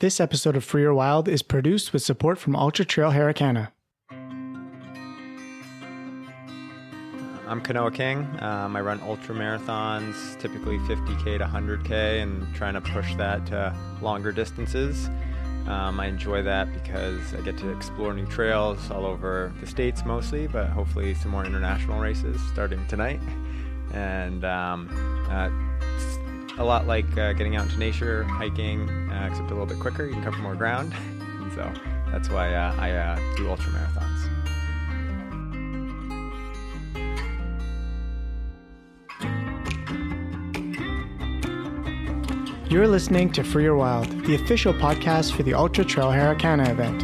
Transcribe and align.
This 0.00 0.18
episode 0.18 0.56
of 0.56 0.64
Free 0.64 0.84
or 0.84 0.94
Wild 0.94 1.28
is 1.28 1.42
produced 1.42 1.92
with 1.92 2.00
support 2.00 2.38
from 2.38 2.56
Ultra 2.56 2.86
Trail 2.86 3.10
Harricana. 3.10 3.68
I'm 7.46 7.60
Kanoa 7.60 7.92
King. 7.92 8.26
Um, 8.40 8.76
I 8.76 8.80
run 8.80 8.98
ultra 9.02 9.34
marathons, 9.34 10.40
typically 10.40 10.78
50k 10.78 11.36
to 11.36 11.44
100k, 11.44 12.22
and 12.22 12.54
trying 12.54 12.72
to 12.72 12.80
push 12.80 13.14
that 13.16 13.44
to 13.48 13.76
longer 14.00 14.32
distances. 14.32 15.10
Um, 15.66 16.00
I 16.00 16.06
enjoy 16.06 16.40
that 16.44 16.72
because 16.72 17.34
I 17.34 17.42
get 17.42 17.58
to 17.58 17.68
explore 17.68 18.14
new 18.14 18.24
trails 18.24 18.90
all 18.90 19.04
over 19.04 19.52
the 19.60 19.66
states 19.66 20.06
mostly, 20.06 20.46
but 20.46 20.70
hopefully 20.70 21.12
some 21.12 21.30
more 21.30 21.44
international 21.44 22.00
races 22.00 22.40
starting 22.50 22.86
tonight. 22.86 23.20
And 23.92 24.46
um, 24.46 24.88
uh, 25.28 25.50
a 26.60 26.64
lot 26.64 26.86
like 26.86 27.16
uh, 27.16 27.32
getting 27.32 27.56
out 27.56 27.64
into 27.64 27.78
nature, 27.78 28.22
hiking, 28.24 28.88
uh, 29.10 29.28
except 29.30 29.50
a 29.50 29.54
little 29.54 29.66
bit 29.66 29.80
quicker. 29.80 30.04
You 30.04 30.12
can 30.12 30.22
cover 30.22 30.38
more 30.38 30.54
ground. 30.54 30.92
and 31.20 31.52
so 31.52 31.72
that's 32.12 32.28
why 32.28 32.54
uh, 32.54 32.76
I 32.78 32.92
uh, 32.92 33.36
do 33.36 33.48
ultra 33.48 33.72
marathons. 33.72 34.26
You're 42.70 42.86
listening 42.86 43.32
to 43.32 43.42
Free 43.42 43.66
or 43.66 43.74
Wild, 43.74 44.08
the 44.26 44.34
official 44.34 44.72
podcast 44.74 45.32
for 45.32 45.42
the 45.42 45.54
Ultra 45.54 45.84
Trail 45.84 46.08
Harricana 46.08 46.68
event. 46.68 47.02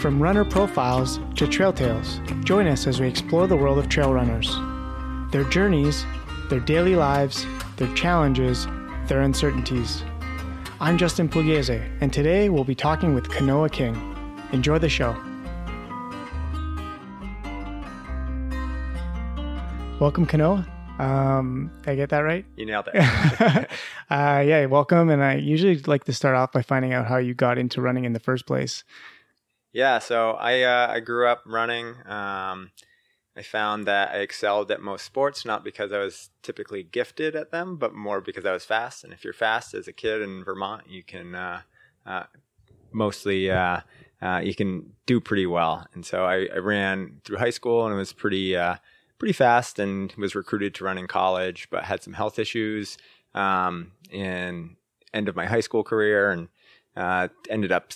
From 0.00 0.22
runner 0.22 0.44
profiles 0.44 1.18
to 1.36 1.48
trail 1.48 1.72
tales, 1.72 2.20
join 2.44 2.68
us 2.68 2.86
as 2.86 3.00
we 3.00 3.08
explore 3.08 3.46
the 3.46 3.56
world 3.56 3.78
of 3.78 3.88
trail 3.88 4.12
runners. 4.12 4.54
Their 5.32 5.44
journeys, 5.44 6.04
their 6.50 6.60
daily 6.60 6.94
lives, 6.94 7.46
their 7.76 7.92
challenges, 7.94 8.66
their 9.06 9.20
uncertainties. 9.20 10.02
I'm 10.80 10.96
Justin 10.96 11.28
Pugliese, 11.28 11.86
and 12.00 12.12
today 12.12 12.48
we'll 12.48 12.64
be 12.64 12.74
talking 12.74 13.14
with 13.14 13.28
Kanoa 13.28 13.70
King. 13.70 13.94
Enjoy 14.52 14.78
the 14.78 14.88
show. 14.88 15.12
Welcome, 20.00 20.26
Kanoa. 20.26 20.66
Um, 20.98 21.70
did 21.82 21.90
I 21.90 21.96
get 21.96 22.08
that 22.10 22.20
right? 22.20 22.46
You 22.56 22.64
nailed 22.64 22.88
it. 22.92 23.00
uh, 24.10 24.42
yeah, 24.46 24.64
welcome. 24.66 25.10
And 25.10 25.22
I 25.22 25.34
usually 25.34 25.76
like 25.80 26.04
to 26.04 26.12
start 26.14 26.34
off 26.34 26.52
by 26.52 26.62
finding 26.62 26.94
out 26.94 27.06
how 27.06 27.18
you 27.18 27.34
got 27.34 27.58
into 27.58 27.82
running 27.82 28.04
in 28.06 28.14
the 28.14 28.20
first 28.20 28.46
place. 28.46 28.84
Yeah, 29.72 29.98
so 29.98 30.32
I 30.32 30.62
uh, 30.62 30.88
I 30.90 31.00
grew 31.00 31.28
up 31.28 31.42
running. 31.44 31.94
Um, 32.06 32.70
I 33.36 33.42
found 33.42 33.86
that 33.86 34.12
I 34.12 34.18
excelled 34.18 34.70
at 34.70 34.80
most 34.80 35.04
sports, 35.04 35.44
not 35.44 35.62
because 35.62 35.92
I 35.92 35.98
was 35.98 36.30
typically 36.42 36.82
gifted 36.82 37.36
at 37.36 37.50
them, 37.50 37.76
but 37.76 37.94
more 37.94 38.22
because 38.22 38.46
I 38.46 38.52
was 38.52 38.64
fast. 38.64 39.04
And 39.04 39.12
if 39.12 39.24
you're 39.24 39.34
fast 39.34 39.74
as 39.74 39.86
a 39.86 39.92
kid 39.92 40.22
in 40.22 40.42
Vermont, 40.42 40.88
you 40.88 41.02
can 41.02 41.34
uh, 41.34 41.60
uh, 42.06 42.24
mostly 42.92 43.50
uh, 43.50 43.80
uh, 44.22 44.40
you 44.42 44.54
can 44.54 44.94
do 45.04 45.20
pretty 45.20 45.46
well. 45.46 45.86
And 45.92 46.06
so 46.06 46.24
I, 46.24 46.48
I, 46.54 46.58
ran 46.58 47.20
through 47.24 47.36
high 47.36 47.50
school 47.50 47.84
and 47.84 47.94
it 47.94 47.98
was 47.98 48.14
pretty 48.14 48.56
uh, 48.56 48.76
pretty 49.18 49.34
fast 49.34 49.78
and 49.78 50.12
was 50.14 50.34
recruited 50.34 50.74
to 50.76 50.84
run 50.84 50.96
in 50.96 51.06
college, 51.06 51.68
but 51.70 51.84
had 51.84 52.02
some 52.02 52.14
health 52.14 52.38
issues 52.38 52.96
um, 53.34 53.92
in 54.10 54.76
end 55.12 55.28
of 55.28 55.36
my 55.36 55.44
high 55.44 55.60
school 55.60 55.84
career 55.84 56.30
and 56.30 56.48
uh, 56.96 57.28
ended 57.50 57.70
up 57.70 57.92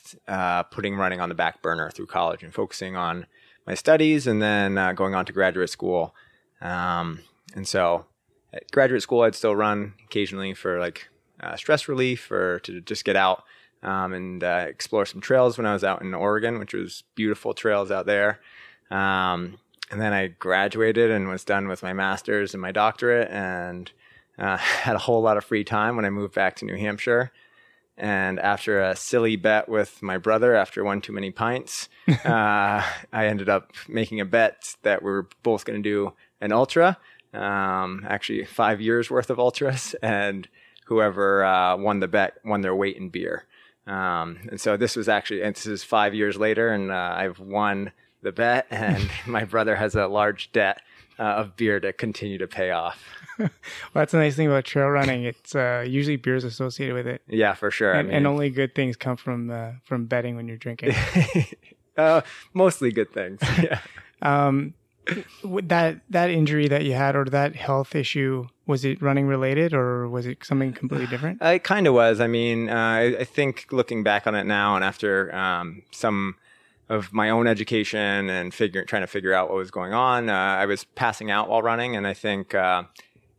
putting 0.71 0.97
running 0.97 1.21
on 1.21 1.31
the 1.31 1.35
back 1.35 1.63
burner 1.63 1.91
through 1.91 2.07
college 2.07 2.43
and 2.43 2.53
focusing 2.53 2.95
on 2.95 3.27
my 3.67 3.75
studies 3.75 4.27
and 4.27 4.41
then 4.41 4.79
uh, 4.79 4.93
going 4.93 5.15
on 5.15 5.27
to 5.27 5.33
graduate 5.33 5.71
school. 5.71 6.15
Um, 6.61 7.21
and 7.55 7.67
so 7.67 8.07
at 8.53 8.71
graduate 8.71 9.03
school, 9.03 9.23
I'd 9.23 9.35
still 9.35 9.57
run 9.57 9.95
occasionally 10.05 10.55
for 10.55 10.79
like 10.79 11.09
uh, 11.41 11.57
stress 11.57 11.89
relief 11.89 12.31
or 12.31 12.61
to 12.61 12.81
just 12.81 13.05
get 13.05 13.17
out 13.17 13.45
um, 13.83 14.13
and 14.13 14.45
uh, 14.45 14.67
explore 14.69 15.07
some 15.07 15.21
trails 15.21 15.57
when 15.57 15.67
I 15.67 15.73
was 15.73 15.85
out 15.85 16.03
in 16.03 16.15
Oregon, 16.15 16.59
which 16.59 16.75
was 16.75 17.05
beautiful 17.15 17.55
trails 17.55 17.91
out 17.91 18.07
there. 18.07 18.41
Um, 18.91 19.59
and 19.91 20.01
then 20.01 20.13
I 20.13 20.29
graduated 20.29 21.11
and 21.11 21.29
was 21.29 21.45
done 21.45 21.69
with 21.69 21.83
my 21.83 21.93
master's 21.93 22.55
and 22.55 22.61
my 22.61 22.73
doctorate 22.73 23.31
and 23.31 23.91
uh, 24.39 24.57
had 24.57 24.97
a 24.97 25.01
whole 25.01 25.23
lot 25.23 25.37
of 25.37 25.45
free 25.45 25.65
time 25.65 25.97
when 25.97 26.05
I 26.05 26.11
moved 26.11 26.35
back 26.35 26.57
to 26.57 26.65
New 26.65 26.77
Hampshire. 26.77 27.33
And 28.01 28.41
after 28.41 28.81
a 28.81 28.97
silly 28.97 29.37
bet 29.37 29.69
with 29.69 30.03
my 30.03 30.17
brother, 30.17 30.57
after 30.57 30.83
one 30.83 31.03
too 31.03 31.13
many 31.13 31.31
pints, 31.31 31.91
uh, 32.09 32.83
I 33.13 33.27
ended 33.27 33.51
up 33.51 33.73
making 33.89 34.21
a 34.21 34.25
bet 34.25 34.75
that 34.83 35.03
we 35.03 35.11
were 35.11 35.29
both 35.43 35.67
going 35.67 35.83
to 35.83 35.89
do 35.89 36.15
an 36.41 36.51
ultra, 36.51 36.97
um, 37.35 38.07
actually 38.09 38.47
five 38.47 38.81
years 38.81 39.11
worth 39.11 39.29
of 39.29 39.39
ultras, 39.39 39.95
and 40.03 40.49
whoever 40.87 41.45
uh, 41.45 41.77
won 41.77 42.01
the 42.01 42.09
bet 42.09 42.39
won 42.43 42.63
their 42.63 42.75
weight 42.75 42.97
in 42.97 43.11
beer. 43.11 43.45
Um, 43.87 44.39
and 44.51 44.59
so 44.59 44.79
this 44.79 44.97
was 44.97 45.07
actually, 45.07 45.43
and 45.43 45.55
this 45.55 45.67
is 45.67 45.85
five 45.85 46.15
years 46.15 46.39
later, 46.39 46.71
and 46.71 46.91
uh, 46.91 47.15
I've 47.17 47.39
won 47.39 47.93
the 48.23 48.33
bet, 48.33 48.67
and 48.71 49.11
my 49.27 49.45
brother 49.45 49.77
has 49.77 49.95
a 49.95 50.07
large 50.07 50.53
debt 50.53 50.81
uh, 51.19 51.23
of 51.23 51.55
beer 51.55 51.79
to 51.81 51.93
continue 51.93 52.39
to 52.39 52.49
pay 52.49 52.71
off. 52.71 53.05
Well, 53.41 53.51
that's 53.95 54.13
the 54.13 54.19
nice 54.19 54.37
thing 54.37 54.47
about 54.47 54.65
trail 54.65 54.89
running. 54.89 55.25
It's 55.25 55.55
uh, 55.55 55.85
usually 55.87 56.17
beers 56.17 56.45
associated 56.45 56.95
with 56.95 57.07
it. 57.07 57.23
Yeah, 57.29 57.55
for 57.55 57.71
sure. 57.71 57.93
And, 57.93 58.01
I 58.01 58.03
mean, 58.03 58.13
and 58.15 58.27
only 58.27 58.51
good 58.51 58.75
things 58.75 58.97
come 58.97 59.17
from 59.17 59.51
uh, 59.51 59.73
from 59.85 60.07
betting 60.07 60.37
when 60.37 60.49
you're 60.49 60.57
drinking. 60.57 60.95
Uh, 61.97 62.23
mostly 62.55 62.91
good 62.91 63.13
things. 63.13 63.41
Yeah. 63.63 63.81
um, 64.23 64.75
that 65.65 66.01
that 66.09 66.31
injury 66.31 66.69
that 66.69 66.85
you 66.85 66.93
had 66.93 67.17
or 67.17 67.25
that 67.27 67.57
health 67.57 67.95
issue 67.95 68.47
was 68.67 68.85
it 68.85 69.03
running 69.03 69.27
related 69.27 69.75
or 69.75 70.09
was 70.09 70.27
it 70.27 70.45
something 70.45 70.73
completely 70.73 71.07
different? 71.09 71.43
It 71.43 71.65
kind 71.65 71.87
of 71.87 71.95
was. 71.95 72.21
I 72.21 72.27
mean, 72.27 72.69
uh, 72.69 72.75
I, 72.75 73.17
I, 73.21 73.25
think 73.25 73.67
looking 73.71 74.03
back 74.03 74.27
on 74.27 74.35
it 74.35 74.45
now 74.45 74.77
and 74.77 74.85
after 74.85 75.35
um, 75.35 75.83
some 75.91 76.37
of 76.89 77.13
my 77.13 77.31
own 77.31 77.47
education 77.47 78.29
and 78.29 78.53
figuring, 78.53 78.87
trying 78.87 79.03
to 79.03 79.07
figure 79.07 79.33
out 79.33 79.49
what 79.49 79.57
was 79.57 79.71
going 79.71 79.93
on. 79.95 80.29
Uh, 80.29 80.35
I 80.35 80.67
was 80.67 80.85
passing 80.85 81.31
out 81.31 81.49
while 81.49 81.63
running, 81.63 81.97
and 81.97 82.07
I 82.07 82.15
think 82.15 82.55
uh, 82.55 82.83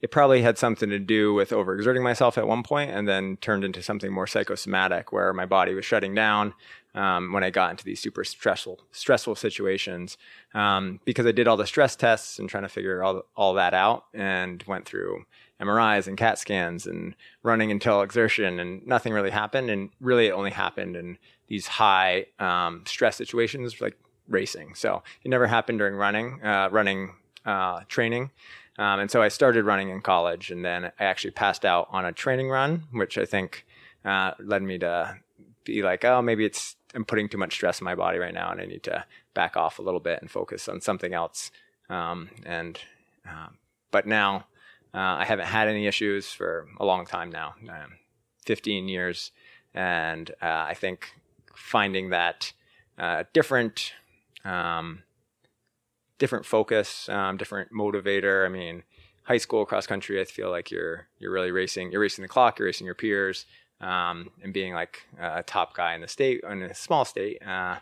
it 0.01 0.09
probably 0.09 0.41
had 0.41 0.57
something 0.57 0.89
to 0.89 0.99
do 0.99 1.33
with 1.33 1.51
overexerting 1.51 2.01
myself 2.01 2.37
at 2.37 2.47
one 2.47 2.63
point, 2.63 2.91
and 2.91 3.07
then 3.07 3.37
turned 3.37 3.63
into 3.63 3.83
something 3.83 4.11
more 4.11 4.27
psychosomatic, 4.27 5.11
where 5.11 5.33
my 5.33 5.45
body 5.45 5.73
was 5.73 5.85
shutting 5.85 6.15
down 6.15 6.53
um, 6.95 7.31
when 7.31 7.43
I 7.43 7.51
got 7.51 7.71
into 7.71 7.83
these 7.83 7.99
super 7.99 8.23
stressful 8.23 8.81
stressful 8.91 9.35
situations. 9.35 10.17
Um, 10.53 10.99
because 11.05 11.25
I 11.25 11.31
did 11.31 11.47
all 11.47 11.57
the 11.57 11.67
stress 11.67 11.95
tests 11.95 12.39
and 12.39 12.49
trying 12.49 12.63
to 12.63 12.69
figure 12.69 13.03
all 13.03 13.23
all 13.35 13.53
that 13.53 13.73
out, 13.73 14.05
and 14.13 14.63
went 14.67 14.85
through 14.85 15.25
MRIs 15.61 16.07
and 16.07 16.17
CAT 16.17 16.39
scans 16.39 16.87
and 16.87 17.15
running 17.43 17.71
until 17.71 18.01
exertion, 18.01 18.59
and 18.59 18.85
nothing 18.87 19.13
really 19.13 19.29
happened. 19.29 19.69
And 19.69 19.91
really, 19.99 20.27
it 20.27 20.31
only 20.31 20.51
happened 20.51 20.95
in 20.95 21.19
these 21.47 21.67
high 21.67 22.25
um, 22.39 22.83
stress 22.87 23.17
situations 23.17 23.79
like 23.79 23.97
racing. 24.27 24.73
So 24.73 25.03
it 25.23 25.29
never 25.29 25.47
happened 25.47 25.79
during 25.79 25.95
running, 25.95 26.43
uh, 26.43 26.69
running 26.71 27.13
uh, 27.45 27.81
training. 27.87 28.31
Um, 28.81 28.99
and 28.99 29.11
so 29.11 29.21
I 29.21 29.27
started 29.27 29.65
running 29.65 29.91
in 29.91 30.01
college, 30.01 30.49
and 30.49 30.65
then 30.65 30.85
I 30.99 31.03
actually 31.03 31.31
passed 31.31 31.65
out 31.65 31.87
on 31.91 32.03
a 32.03 32.11
training 32.11 32.49
run, 32.49 32.85
which 32.91 33.15
I 33.15 33.25
think 33.25 33.63
uh, 34.03 34.31
led 34.39 34.63
me 34.63 34.79
to 34.79 35.19
be 35.65 35.83
like, 35.83 36.03
oh, 36.03 36.23
maybe 36.23 36.45
it's 36.45 36.75
I'm 36.95 37.05
putting 37.05 37.29
too 37.29 37.37
much 37.37 37.53
stress 37.53 37.79
in 37.79 37.85
my 37.85 37.93
body 37.93 38.17
right 38.17 38.33
now, 38.33 38.51
and 38.51 38.59
I 38.59 38.65
need 38.65 38.81
to 38.83 39.05
back 39.35 39.55
off 39.55 39.77
a 39.77 39.83
little 39.83 39.99
bit 39.99 40.19
and 40.19 40.31
focus 40.31 40.67
on 40.67 40.81
something 40.81 41.13
else. 41.13 41.51
Um, 41.91 42.31
and 42.43 42.79
um, 43.29 43.59
but 43.91 44.07
now 44.07 44.47
uh, 44.95 44.97
I 45.19 45.25
haven't 45.25 45.45
had 45.45 45.67
any 45.67 45.85
issues 45.85 46.31
for 46.31 46.67
a 46.79 46.85
long 46.85 47.05
time 47.05 47.29
now, 47.29 47.53
um, 47.69 47.97
15 48.47 48.87
years, 48.87 49.31
and 49.75 50.31
uh, 50.41 50.65
I 50.69 50.73
think 50.73 51.13
finding 51.55 52.09
that 52.09 52.51
uh, 52.97 53.25
different 53.31 53.93
um, 54.43 55.03
different 56.21 56.45
focus, 56.45 57.09
um, 57.09 57.35
different 57.35 57.73
motivator. 57.73 58.45
I 58.45 58.49
mean, 58.49 58.83
high 59.23 59.39
school 59.39 59.65
cross 59.65 59.87
country, 59.87 60.21
I 60.21 60.25
feel 60.25 60.51
like 60.51 60.69
you're 60.69 61.07
you're 61.17 61.31
really 61.31 61.51
racing. 61.51 61.91
You're 61.91 61.99
racing 61.99 62.21
the 62.21 62.29
clock. 62.29 62.59
You're 62.59 62.67
racing 62.67 62.85
your 62.85 62.93
peers, 62.93 63.47
um, 63.81 64.29
and 64.43 64.53
being 64.53 64.73
like 64.73 65.01
a 65.19 65.41
top 65.41 65.75
guy 65.75 65.95
in 65.95 66.01
the 66.01 66.07
state 66.07 66.41
in 66.47 66.61
a 66.61 66.75
small 66.75 67.05
state. 67.05 67.41
Uh, 67.45 67.77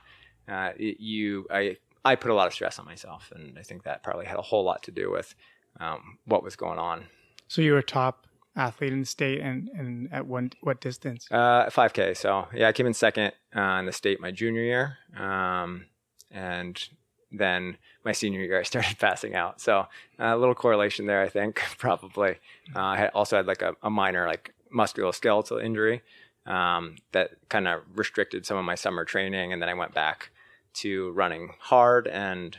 uh, 0.47 0.71
you, 0.77 1.45
I, 1.51 1.77
I 2.03 2.15
put 2.15 2.31
a 2.31 2.33
lot 2.33 2.47
of 2.47 2.53
stress 2.53 2.79
on 2.79 2.85
myself, 2.85 3.31
and 3.35 3.59
I 3.59 3.61
think 3.61 3.83
that 3.83 4.03
probably 4.03 4.25
had 4.25 4.39
a 4.39 4.41
whole 4.41 4.63
lot 4.63 4.81
to 4.83 4.91
do 4.91 5.11
with 5.11 5.35
um, 5.81 6.17
what 6.25 6.41
was 6.41 6.55
going 6.55 6.79
on. 6.79 7.05
So 7.49 7.61
you 7.61 7.73
were 7.73 7.79
a 7.79 7.83
top 7.83 8.25
athlete 8.55 8.91
in 8.91 9.01
the 9.01 9.05
state 9.05 9.41
and, 9.41 9.69
and 9.75 10.11
at 10.11 10.25
one, 10.25 10.51
what 10.61 10.81
distance? 10.81 11.27
Uh, 11.29 11.65
5K. 11.69 12.17
So, 12.17 12.47
yeah, 12.53 12.69
I 12.69 12.71
came 12.71 12.87
in 12.87 12.95
second 12.95 13.33
uh, 13.55 13.77
in 13.79 13.85
the 13.85 13.91
state 13.91 14.19
my 14.19 14.31
junior 14.31 14.63
year. 14.63 14.97
Um, 15.15 15.85
and 16.31 16.89
then 17.31 17.77
my 18.03 18.11
senior 18.11 18.41
year, 18.41 18.59
I 18.59 18.63
started 18.63 18.97
passing 18.99 19.35
out. 19.35 19.61
So, 19.61 19.79
uh, 20.19 20.35
a 20.35 20.37
little 20.37 20.55
correlation 20.55 21.05
there, 21.05 21.21
I 21.21 21.29
think, 21.29 21.61
probably. 21.77 22.37
Uh, 22.75 22.81
I 22.81 22.97
had 22.97 23.11
also 23.13 23.37
had 23.37 23.47
like 23.47 23.61
a, 23.61 23.75
a 23.83 23.89
minor, 23.89 24.27
like 24.27 24.53
musculoskeletal 24.75 25.63
injury 25.63 26.01
um, 26.45 26.95
that 27.11 27.31
kind 27.49 27.67
of 27.67 27.81
restricted 27.95 28.45
some 28.45 28.57
of 28.57 28.65
my 28.65 28.75
summer 28.75 29.05
training. 29.05 29.53
And 29.53 29.61
then 29.61 29.69
I 29.69 29.73
went 29.73 29.93
back 29.93 30.31
to 30.75 31.11
running 31.11 31.53
hard 31.59 32.07
and 32.07 32.57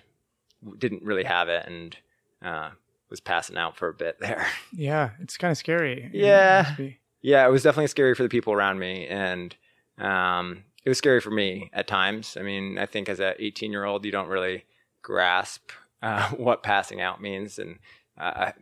didn't 0.78 1.02
really 1.02 1.24
have 1.24 1.48
it. 1.48 1.66
And, 1.66 1.96
uh, 2.42 2.70
was 3.10 3.20
passing 3.20 3.56
out 3.56 3.76
for 3.76 3.88
a 3.88 3.94
bit 3.94 4.18
there. 4.20 4.46
Yeah, 4.72 5.10
it's 5.20 5.36
kind 5.36 5.50
of 5.50 5.58
scary. 5.58 6.08
Yeah. 6.12 6.76
Yeah, 7.22 7.46
it 7.46 7.50
was 7.50 7.64
definitely 7.64 7.88
scary 7.88 8.14
for 8.14 8.22
the 8.22 8.30
people 8.30 8.54
around 8.54 8.78
me. 8.78 9.06
And 9.06 9.54
um, 9.98 10.64
it 10.84 10.88
was 10.88 10.98
scary 10.98 11.20
for 11.20 11.30
me 11.30 11.70
at 11.72 11.86
times. 11.86 12.36
I 12.38 12.42
mean, 12.42 12.78
I 12.78 12.86
think 12.86 13.08
as 13.08 13.20
an 13.20 13.34
18 13.38 13.70
year 13.70 13.84
old, 13.84 14.04
you 14.04 14.12
don't 14.12 14.28
really 14.28 14.64
grasp 15.02 15.70
uh, 16.02 16.28
what 16.36 16.62
passing 16.62 17.00
out 17.00 17.20
means, 17.20 17.58
and 17.58 17.78
uh, 18.18 18.52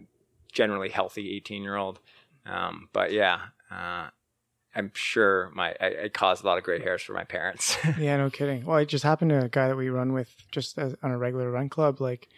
generally 0.53 0.89
healthy 0.89 1.37
18 1.37 1.63
year 1.63 1.77
old. 1.77 2.01
Um, 2.47 2.89
but 2.93 3.13
yeah, 3.13 3.41
uh, 3.71 4.09
I'm 4.75 4.91
sure 4.95 5.51
my 5.55 5.75
I, 5.81 6.05
I, 6.05 6.09
caused 6.09 6.45
a 6.45 6.47
lot 6.47 6.59
of 6.59 6.65
gray 6.65 6.81
hairs 6.81 7.03
for 7.03 7.13
my 7.13 7.25
parents. 7.25 7.77
yeah, 7.99 8.17
no 8.17 8.31
kidding. 8.31 8.65
Well, 8.65 8.79
it 8.79 8.89
just 8.89 9.05
happened 9.05 9.31
to 9.31 9.45
a 9.45 9.49
guy 9.49 9.69
that 9.69 9.77
we 9.77 9.89
run 9.89 10.13
with 10.13 10.35
just 10.51 10.79
as, 10.79 10.95
on 11.03 11.11
a 11.11 11.19
regular 11.19 11.51
run 11.51 11.69
club. 11.69 12.01
Like, 12.01 12.29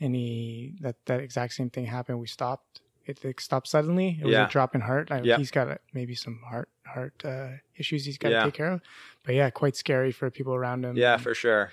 and 0.00 0.14
he 0.14 0.76
that 0.80 0.96
that 1.06 1.20
exact 1.20 1.54
same 1.54 1.70
thing 1.70 1.86
happened. 1.86 2.20
We 2.20 2.26
stopped. 2.26 2.80
It, 3.06 3.24
it 3.24 3.40
stopped 3.40 3.68
suddenly. 3.68 4.18
It 4.20 4.24
was 4.24 4.32
yeah. 4.32 4.46
a 4.46 4.50
drop 4.50 4.74
in 4.74 4.80
heart. 4.80 5.10
I, 5.10 5.20
yeah. 5.20 5.36
He's 5.36 5.50
got 5.50 5.68
a, 5.68 5.78
maybe 5.92 6.14
some 6.14 6.40
heart 6.48 6.68
heart 6.84 7.14
uh, 7.24 7.48
issues 7.76 8.04
he's 8.04 8.18
got 8.18 8.28
to 8.28 8.34
yeah. 8.34 8.44
take 8.44 8.54
care 8.54 8.72
of. 8.72 8.80
But 9.24 9.34
yeah, 9.34 9.50
quite 9.50 9.76
scary 9.76 10.12
for 10.12 10.30
people 10.30 10.54
around 10.54 10.84
him. 10.84 10.96
Yeah, 10.96 11.16
for 11.16 11.34
sure. 11.34 11.70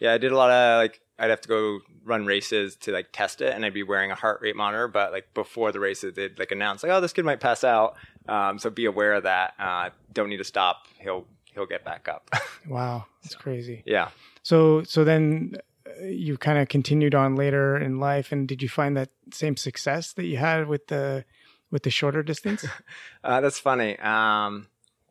Yeah, 0.00 0.12
I 0.12 0.18
did 0.18 0.32
a 0.32 0.36
lot 0.36 0.50
of 0.50 0.78
like 0.78 1.00
I'd 1.18 1.30
have 1.30 1.40
to 1.42 1.48
go 1.48 1.80
run 2.04 2.26
races 2.26 2.76
to 2.76 2.92
like 2.92 3.08
test 3.12 3.40
it, 3.40 3.54
and 3.54 3.64
I'd 3.64 3.74
be 3.74 3.82
wearing 3.82 4.10
a 4.10 4.14
heart 4.14 4.40
rate 4.42 4.56
monitor. 4.56 4.88
But 4.88 5.12
like 5.12 5.32
before 5.32 5.72
the 5.72 5.80
races, 5.80 6.14
they'd 6.14 6.38
like 6.38 6.52
announce 6.52 6.82
like, 6.82 6.92
"Oh, 6.92 7.00
this 7.00 7.12
kid 7.12 7.24
might 7.24 7.40
pass 7.40 7.64
out," 7.64 7.96
um, 8.28 8.58
so 8.58 8.68
be 8.68 8.84
aware 8.84 9.14
of 9.14 9.22
that. 9.22 9.54
Uh, 9.58 9.90
don't 10.12 10.28
need 10.28 10.36
to 10.38 10.44
stop. 10.44 10.86
He'll 10.98 11.26
he'll 11.54 11.66
get 11.66 11.84
back 11.84 12.08
up. 12.08 12.30
wow, 12.68 13.06
that's 13.22 13.34
so, 13.34 13.40
crazy. 13.40 13.82
Yeah. 13.86 14.10
So 14.42 14.82
so 14.82 15.04
then 15.04 15.56
you 16.02 16.36
kind 16.36 16.58
of 16.58 16.68
continued 16.68 17.14
on 17.14 17.36
later 17.36 17.76
in 17.76 17.98
life, 17.98 18.32
and 18.32 18.46
did 18.46 18.62
you 18.62 18.68
find 18.68 18.96
that 18.96 19.10
same 19.32 19.56
success 19.56 20.12
that 20.14 20.26
you 20.26 20.36
had 20.36 20.68
with 20.68 20.86
the 20.88 21.24
with 21.70 21.82
the 21.82 21.90
shorter 21.90 22.22
distance? 22.22 22.64
uh, 23.24 23.40
that's 23.40 23.58
funny. 23.58 23.98
Um, 23.98 24.68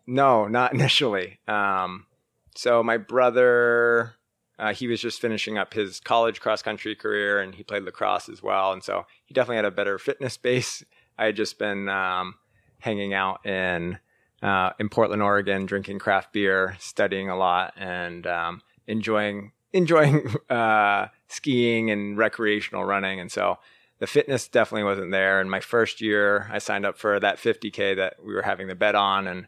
no, 0.07 0.47
not 0.47 0.73
initially. 0.75 1.39
Um, 1.47 2.05
so 2.55 2.83
my 2.83 2.97
brother 2.97 4.15
uh, 4.57 4.73
he 4.73 4.87
was 4.87 5.01
just 5.01 5.19
finishing 5.19 5.57
up 5.57 5.73
his 5.73 5.99
college 5.99 6.39
cross 6.39 6.61
country 6.61 6.95
career 6.95 7.39
and 7.39 7.55
he 7.55 7.63
played 7.63 7.83
lacrosse 7.83 8.29
as 8.29 8.41
well. 8.41 8.71
And 8.71 8.83
so 8.83 9.05
he 9.25 9.33
definitely 9.33 9.57
had 9.57 9.65
a 9.65 9.71
better 9.71 9.99
fitness 9.99 10.37
base. 10.37 10.83
I 11.17 11.25
had 11.25 11.35
just 11.35 11.59
been 11.59 11.89
um, 11.89 12.35
hanging 12.79 13.13
out 13.13 13.45
in 13.45 13.99
uh, 14.41 14.71
in 14.79 14.89
Portland, 14.89 15.23
Oregon, 15.23 15.65
drinking 15.65 15.99
craft 15.99 16.31
beer, 16.31 16.75
studying 16.79 17.29
a 17.29 17.37
lot, 17.37 17.73
and 17.77 18.27
um, 18.27 18.61
enjoying 18.85 19.53
enjoying 19.75 20.33
uh, 20.49 21.07
skiing 21.27 21.91
and 21.91 22.17
recreational 22.17 22.83
running. 22.83 23.19
And 23.19 23.31
so 23.31 23.59
the 23.99 24.07
fitness 24.07 24.47
definitely 24.47 24.83
wasn't 24.83 25.11
there. 25.11 25.39
And 25.39 25.49
my 25.49 25.59
first 25.59 26.01
year, 26.01 26.49
I 26.51 26.57
signed 26.57 26.85
up 26.85 26.97
for 26.97 27.19
that 27.19 27.37
50k 27.37 27.95
that 27.97 28.15
we 28.25 28.33
were 28.33 28.41
having 28.41 28.67
the 28.67 28.75
bet 28.75 28.95
on, 28.95 29.27
and 29.27 29.47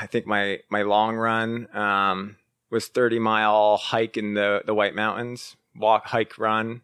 I 0.00 0.06
think 0.06 0.26
my 0.26 0.60
my 0.68 0.82
long 0.82 1.16
run. 1.16 1.74
Um, 1.76 2.36
was 2.74 2.88
30 2.88 3.20
mile 3.20 3.76
hike 3.76 4.16
in 4.16 4.34
the, 4.34 4.62
the 4.66 4.74
White 4.74 4.96
Mountains, 4.96 5.56
walk, 5.76 6.06
hike, 6.06 6.36
run. 6.38 6.82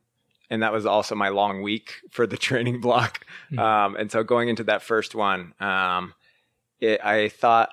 And 0.48 0.62
that 0.62 0.72
was 0.72 0.86
also 0.86 1.16
my 1.16 1.28
long 1.30 1.62
week 1.62 1.94
for 2.10 2.28
the 2.28 2.36
training 2.48 2.80
block. 2.80 3.26
Mm-hmm. 3.50 3.58
Um, 3.58 3.96
and 3.96 4.10
so 4.10 4.22
going 4.22 4.48
into 4.48 4.64
that 4.64 4.82
first 4.82 5.16
one, 5.16 5.52
um, 5.60 6.14
it, 6.80 7.04
I 7.04 7.28
thought, 7.28 7.70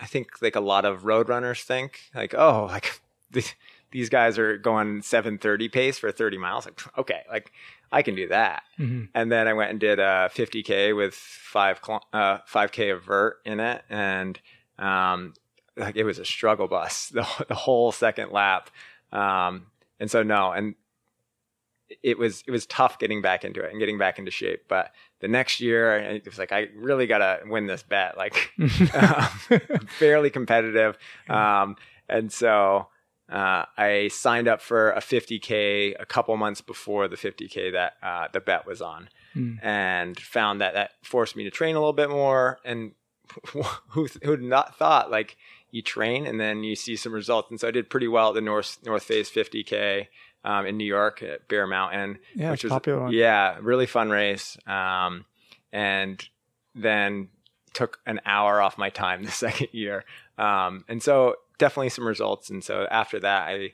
I 0.00 0.06
think 0.06 0.40
like 0.40 0.54
a 0.54 0.60
lot 0.60 0.84
of 0.84 1.04
road 1.04 1.28
runners 1.28 1.62
think 1.62 2.02
like, 2.14 2.34
oh, 2.34 2.66
like 2.70 3.00
these 3.96 4.10
guys 4.10 4.38
are 4.38 4.58
going 4.58 5.00
730 5.00 5.70
pace 5.70 5.98
for 5.98 6.12
30 6.12 6.36
miles. 6.36 6.66
Like, 6.66 6.98
okay, 6.98 7.22
like 7.30 7.50
I 7.90 8.02
can 8.02 8.14
do 8.14 8.28
that. 8.28 8.62
Mm-hmm. 8.78 9.04
And 9.14 9.32
then 9.32 9.48
I 9.48 9.54
went 9.54 9.70
and 9.70 9.80
did 9.80 9.98
a 9.98 10.30
50K 10.34 10.94
with 10.94 11.14
five, 11.14 11.80
uh, 12.12 12.38
5K 12.46 12.94
of 12.94 13.04
vert 13.04 13.38
in 13.46 13.58
it. 13.58 13.82
And, 13.88 14.38
um, 14.78 15.32
like 15.78 15.96
it 15.96 16.04
was 16.04 16.18
a 16.18 16.26
struggle 16.26 16.68
bus 16.68 17.08
the, 17.14 17.26
the 17.48 17.54
whole 17.54 17.90
second 17.90 18.32
lap. 18.32 18.68
Um, 19.12 19.68
and 19.98 20.10
so 20.10 20.22
no, 20.22 20.52
and 20.52 20.74
it 22.02 22.18
was 22.18 22.44
it 22.46 22.50
was 22.50 22.66
tough 22.66 22.98
getting 22.98 23.22
back 23.22 23.46
into 23.46 23.62
it 23.62 23.70
and 23.70 23.78
getting 23.78 23.96
back 23.96 24.18
into 24.18 24.30
shape. 24.30 24.64
But 24.68 24.92
the 25.20 25.28
next 25.28 25.58
year, 25.58 25.96
it 25.96 26.26
was 26.26 26.38
like 26.38 26.52
I 26.52 26.68
really 26.76 27.06
got 27.06 27.18
to 27.18 27.40
win 27.48 27.66
this 27.66 27.82
bet. 27.82 28.18
Like 28.18 28.50
um, 28.94 29.86
fairly 29.98 30.28
competitive, 30.28 30.98
um, 31.30 31.76
and 32.10 32.30
so 32.30 32.88
uh, 33.28 33.64
I 33.76 34.08
signed 34.12 34.48
up 34.48 34.60
for 34.60 34.92
a 34.92 35.00
50k 35.00 35.94
a 35.98 36.06
couple 36.06 36.36
months 36.36 36.60
before 36.60 37.08
the 37.08 37.16
50k 37.16 37.72
that 37.72 37.94
uh, 38.02 38.28
the 38.32 38.40
bet 38.40 38.66
was 38.66 38.80
on, 38.80 39.08
mm. 39.34 39.58
and 39.62 40.18
found 40.18 40.60
that 40.60 40.74
that 40.74 40.92
forced 41.02 41.36
me 41.36 41.44
to 41.44 41.50
train 41.50 41.74
a 41.74 41.78
little 41.78 41.92
bit 41.92 42.10
more. 42.10 42.58
And 42.64 42.92
who 43.88 44.08
who 44.22 44.36
not 44.36 44.78
thought 44.78 45.10
like 45.10 45.36
you 45.70 45.82
train 45.82 46.26
and 46.26 46.40
then 46.40 46.62
you 46.64 46.76
see 46.76 46.96
some 46.96 47.12
results. 47.12 47.50
And 47.50 47.60
so 47.60 47.68
I 47.68 47.70
did 47.70 47.90
pretty 47.90 48.08
well 48.08 48.28
at 48.28 48.34
the 48.34 48.40
North 48.40 48.78
North 48.84 49.02
Face 49.02 49.30
50K 49.30 50.06
um, 50.44 50.66
in 50.66 50.76
New 50.76 50.84
York 50.84 51.22
at 51.22 51.48
Bear 51.48 51.66
Mountain, 51.66 52.18
yeah, 52.34 52.52
which 52.52 52.64
was 52.64 52.70
popular. 52.70 53.02
One. 53.02 53.12
Yeah, 53.12 53.58
really 53.60 53.86
fun 53.86 54.10
race. 54.10 54.56
Um, 54.66 55.24
and 55.72 56.26
then 56.74 57.28
took 57.74 57.98
an 58.06 58.20
hour 58.24 58.62
off 58.62 58.78
my 58.78 58.90
time 58.90 59.22
the 59.24 59.30
second 59.30 59.68
year. 59.72 60.04
Um, 60.38 60.84
and 60.88 61.02
so 61.02 61.36
definitely 61.58 61.90
some 61.90 62.06
results. 62.06 62.50
And 62.50 62.62
so 62.62 62.86
after 62.90 63.20
that, 63.20 63.48
I 63.48 63.72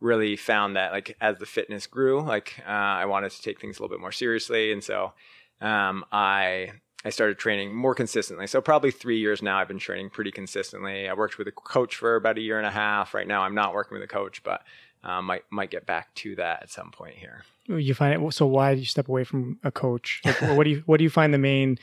really 0.00 0.36
found 0.36 0.76
that 0.76 0.92
like 0.92 1.16
as 1.20 1.38
the 1.38 1.46
fitness 1.46 1.86
grew, 1.86 2.22
like 2.22 2.62
uh, 2.66 2.70
I 2.70 3.06
wanted 3.06 3.32
to 3.32 3.42
take 3.42 3.60
things 3.60 3.78
a 3.78 3.82
little 3.82 3.94
bit 3.94 4.00
more 4.00 4.12
seriously. 4.12 4.72
And 4.72 4.82
so 4.82 5.12
um, 5.60 6.04
I 6.10 6.72
I 7.04 7.10
started 7.10 7.38
training 7.38 7.74
more 7.74 7.94
consistently. 7.94 8.46
So 8.46 8.60
probably 8.60 8.90
three 8.90 9.18
years 9.18 9.40
now, 9.40 9.58
I've 9.58 9.68
been 9.68 9.78
training 9.78 10.10
pretty 10.10 10.30
consistently. 10.30 11.08
I 11.08 11.14
worked 11.14 11.38
with 11.38 11.48
a 11.48 11.52
coach 11.52 11.96
for 11.96 12.16
about 12.16 12.36
a 12.36 12.42
year 12.42 12.58
and 12.58 12.66
a 12.66 12.70
half. 12.70 13.14
Right 13.14 13.26
now, 13.26 13.42
I'm 13.42 13.54
not 13.54 13.72
working 13.72 13.94
with 13.94 14.02
a 14.02 14.12
coach, 14.12 14.42
but 14.42 14.62
um, 15.02 15.26
might 15.26 15.44
might 15.50 15.70
get 15.70 15.86
back 15.86 16.14
to 16.16 16.36
that 16.36 16.62
at 16.62 16.70
some 16.70 16.90
point 16.90 17.14
here. 17.14 17.44
You 17.66 17.94
find 17.94 18.22
it. 18.22 18.34
So 18.34 18.46
why 18.46 18.74
did 18.74 18.80
you 18.80 18.86
step 18.86 19.08
away 19.08 19.24
from 19.24 19.58
a 19.64 19.70
coach? 19.70 20.20
Like, 20.24 20.40
what 20.56 20.64
do 20.64 20.70
you 20.70 20.82
what 20.86 20.98
do 20.98 21.04
you 21.04 21.10
find 21.10 21.32
the 21.32 21.38
main 21.38 21.78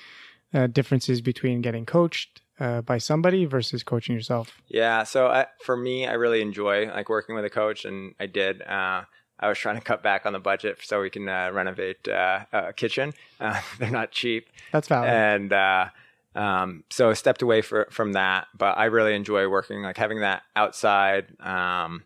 uh, 0.53 0.67
differences 0.67 1.21
between 1.21 1.61
getting 1.61 1.85
coached 1.85 2.41
uh, 2.59 2.81
by 2.81 2.97
somebody 2.97 3.45
versus 3.45 3.83
coaching 3.83 4.15
yourself? 4.15 4.51
Yeah. 4.67 5.03
So 5.03 5.27
I, 5.27 5.47
for 5.63 5.77
me, 5.77 6.07
I 6.07 6.13
really 6.13 6.41
enjoy 6.41 6.87
like 6.87 7.09
working 7.09 7.35
with 7.35 7.45
a 7.45 7.49
coach, 7.49 7.85
and 7.85 8.15
I 8.19 8.25
did. 8.25 8.61
Uh, 8.61 9.03
I 9.39 9.49
was 9.49 9.57
trying 9.57 9.75
to 9.75 9.81
cut 9.81 10.01
back 10.01 10.25
on 10.25 10.33
the 10.33 10.39
budget 10.39 10.79
so 10.81 11.01
we 11.01 11.09
can 11.09 11.29
uh, 11.29 11.51
renovate 11.53 12.07
uh, 12.07 12.45
a 12.51 12.73
kitchen. 12.73 13.13
Uh, 13.39 13.61
they're 13.77 13.91
not 13.91 14.09
cheap. 14.09 14.49
That's 14.71 14.87
valid. 14.87 15.11
And 15.11 15.53
uh, 15.53 15.89
um, 16.33 16.83
so 16.89 17.11
I 17.11 17.13
stepped 17.13 17.43
away 17.43 17.61
for, 17.61 17.87
from 17.91 18.13
that. 18.13 18.47
But 18.57 18.75
I 18.75 18.85
really 18.85 19.13
enjoy 19.13 19.47
working, 19.47 19.83
like 19.83 19.95
having 19.95 20.21
that 20.21 20.41
outside 20.55 21.39
um, 21.39 22.03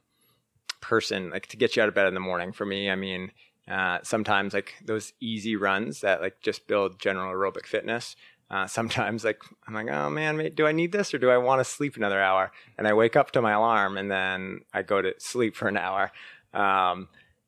person, 0.81 1.29
like 1.29 1.47
to 1.47 1.57
get 1.57 1.77
you 1.77 1.83
out 1.83 1.87
of 1.87 1.95
bed 1.95 2.07
in 2.07 2.13
the 2.13 2.19
morning. 2.19 2.51
For 2.51 2.65
me, 2.65 2.91
I 2.91 2.95
mean, 2.95 3.31
uh, 3.65 3.99
sometimes 4.03 4.53
like 4.53 4.73
those 4.83 5.13
easy 5.21 5.55
runs 5.55 6.01
that 6.01 6.19
like 6.19 6.41
just 6.41 6.67
build 6.67 6.99
general 6.99 7.33
aerobic 7.33 7.65
fitness. 7.65 8.17
Uh, 8.51 8.67
sometimes 8.67 9.23
like 9.23 9.41
I'm 9.65 9.73
like, 9.73 9.89
oh 9.89 10.09
man, 10.09 10.51
do 10.53 10.67
I 10.67 10.73
need 10.73 10.91
this 10.91 11.13
or 11.13 11.17
do 11.17 11.31
I 11.31 11.37
want 11.37 11.61
to 11.61 11.65
sleep 11.65 11.95
another 11.95 12.21
hour? 12.21 12.51
And 12.77 12.87
I 12.87 12.93
wake 12.93 13.15
up 13.15 13.31
to 13.31 13.41
my 13.41 13.53
alarm 13.53 13.97
and 13.97 14.11
then 14.11 14.61
I 14.73 14.81
go 14.81 15.01
to 15.01 15.13
sleep 15.17 15.55
for 15.55 15.69
an 15.69 15.77
hour. 15.77 16.11
Um, 16.53 17.07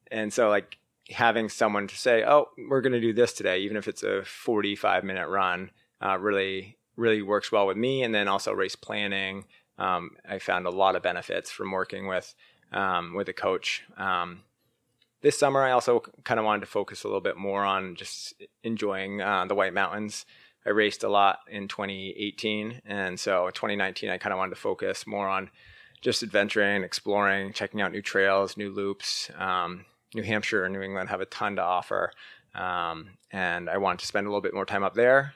and 0.10 0.32
so 0.32 0.48
like 0.48 0.78
having 1.10 1.50
someone 1.50 1.88
to 1.88 1.98
say, 1.98 2.24
"Oh, 2.24 2.50
we're 2.70 2.82
going 2.82 2.94
to 2.94 3.02
do 3.02 3.12
this 3.12 3.34
today," 3.34 3.60
even 3.60 3.76
if 3.76 3.88
it's 3.90 4.04
a 4.04 4.24
45 4.24 5.04
minute 5.04 5.28
run, 5.28 5.72
uh, 6.02 6.18
really 6.18 6.78
really 6.96 7.22
works 7.22 7.52
well 7.52 7.68
with 7.68 7.76
me. 7.76 8.04
And 8.04 8.16
then 8.16 8.28
also 8.28 8.54
race 8.54 8.76
planning, 8.76 9.46
um, 9.78 10.12
I 10.28 10.40
found 10.40 10.68
a 10.68 10.70
lot 10.70 10.96
of 10.96 11.04
benefits 11.04 11.52
from 11.52 11.72
working 11.72 12.08
with 12.08 12.34
um, 12.72 13.14
with 13.14 13.28
a 13.28 13.34
coach. 13.34 13.84
Um, 13.98 14.44
this 15.22 15.38
summer, 15.40 15.64
I 15.64 15.72
also 15.72 16.02
kind 16.24 16.40
of 16.40 16.46
wanted 16.46 16.62
to 16.62 16.66
focus 16.68 17.04
a 17.04 17.08
little 17.08 17.22
bit 17.22 17.38
more 17.38 17.64
on 17.64 17.96
just 17.96 18.34
enjoying 18.64 19.22
uh, 19.22 19.46
the 19.46 19.56
White 19.56 19.74
Mountains. 19.74 20.26
I 20.66 20.70
raced 20.70 21.04
a 21.04 21.10
lot 21.10 21.40
in 21.48 21.68
2018, 21.68 22.82
and 22.86 23.20
so 23.20 23.50
2019, 23.50 24.10
I 24.10 24.18
kind 24.18 24.34
of 24.34 24.38
wanted 24.38 24.56
to 24.56 24.62
focus 24.62 25.06
more 25.06 25.28
on 25.28 25.50
just 26.02 26.24
adventuring, 26.24 26.84
exploring, 26.84 27.54
checking 27.54 27.82
out 27.82 27.92
new 27.92 28.02
trails, 28.02 28.58
new 28.58 28.70
loops, 28.70 29.30
um, 29.38 29.86
New 30.14 30.24
Hampshire 30.24 30.66
and 30.66 30.74
New 30.74 30.82
England 30.82 31.10
have 31.10 31.22
a 31.22 31.26
ton 31.26 31.56
to 31.56 31.62
offer. 31.62 32.12
Um, 32.56 33.10
and 33.32 33.70
I 33.70 33.78
wanted 33.78 34.00
to 34.00 34.06
spend 34.06 34.28
a 34.28 34.30
little 34.30 34.42
bit 34.42 34.54
more 34.54 34.66
time 34.66 34.84
up 34.84 34.94
there. 34.94 35.34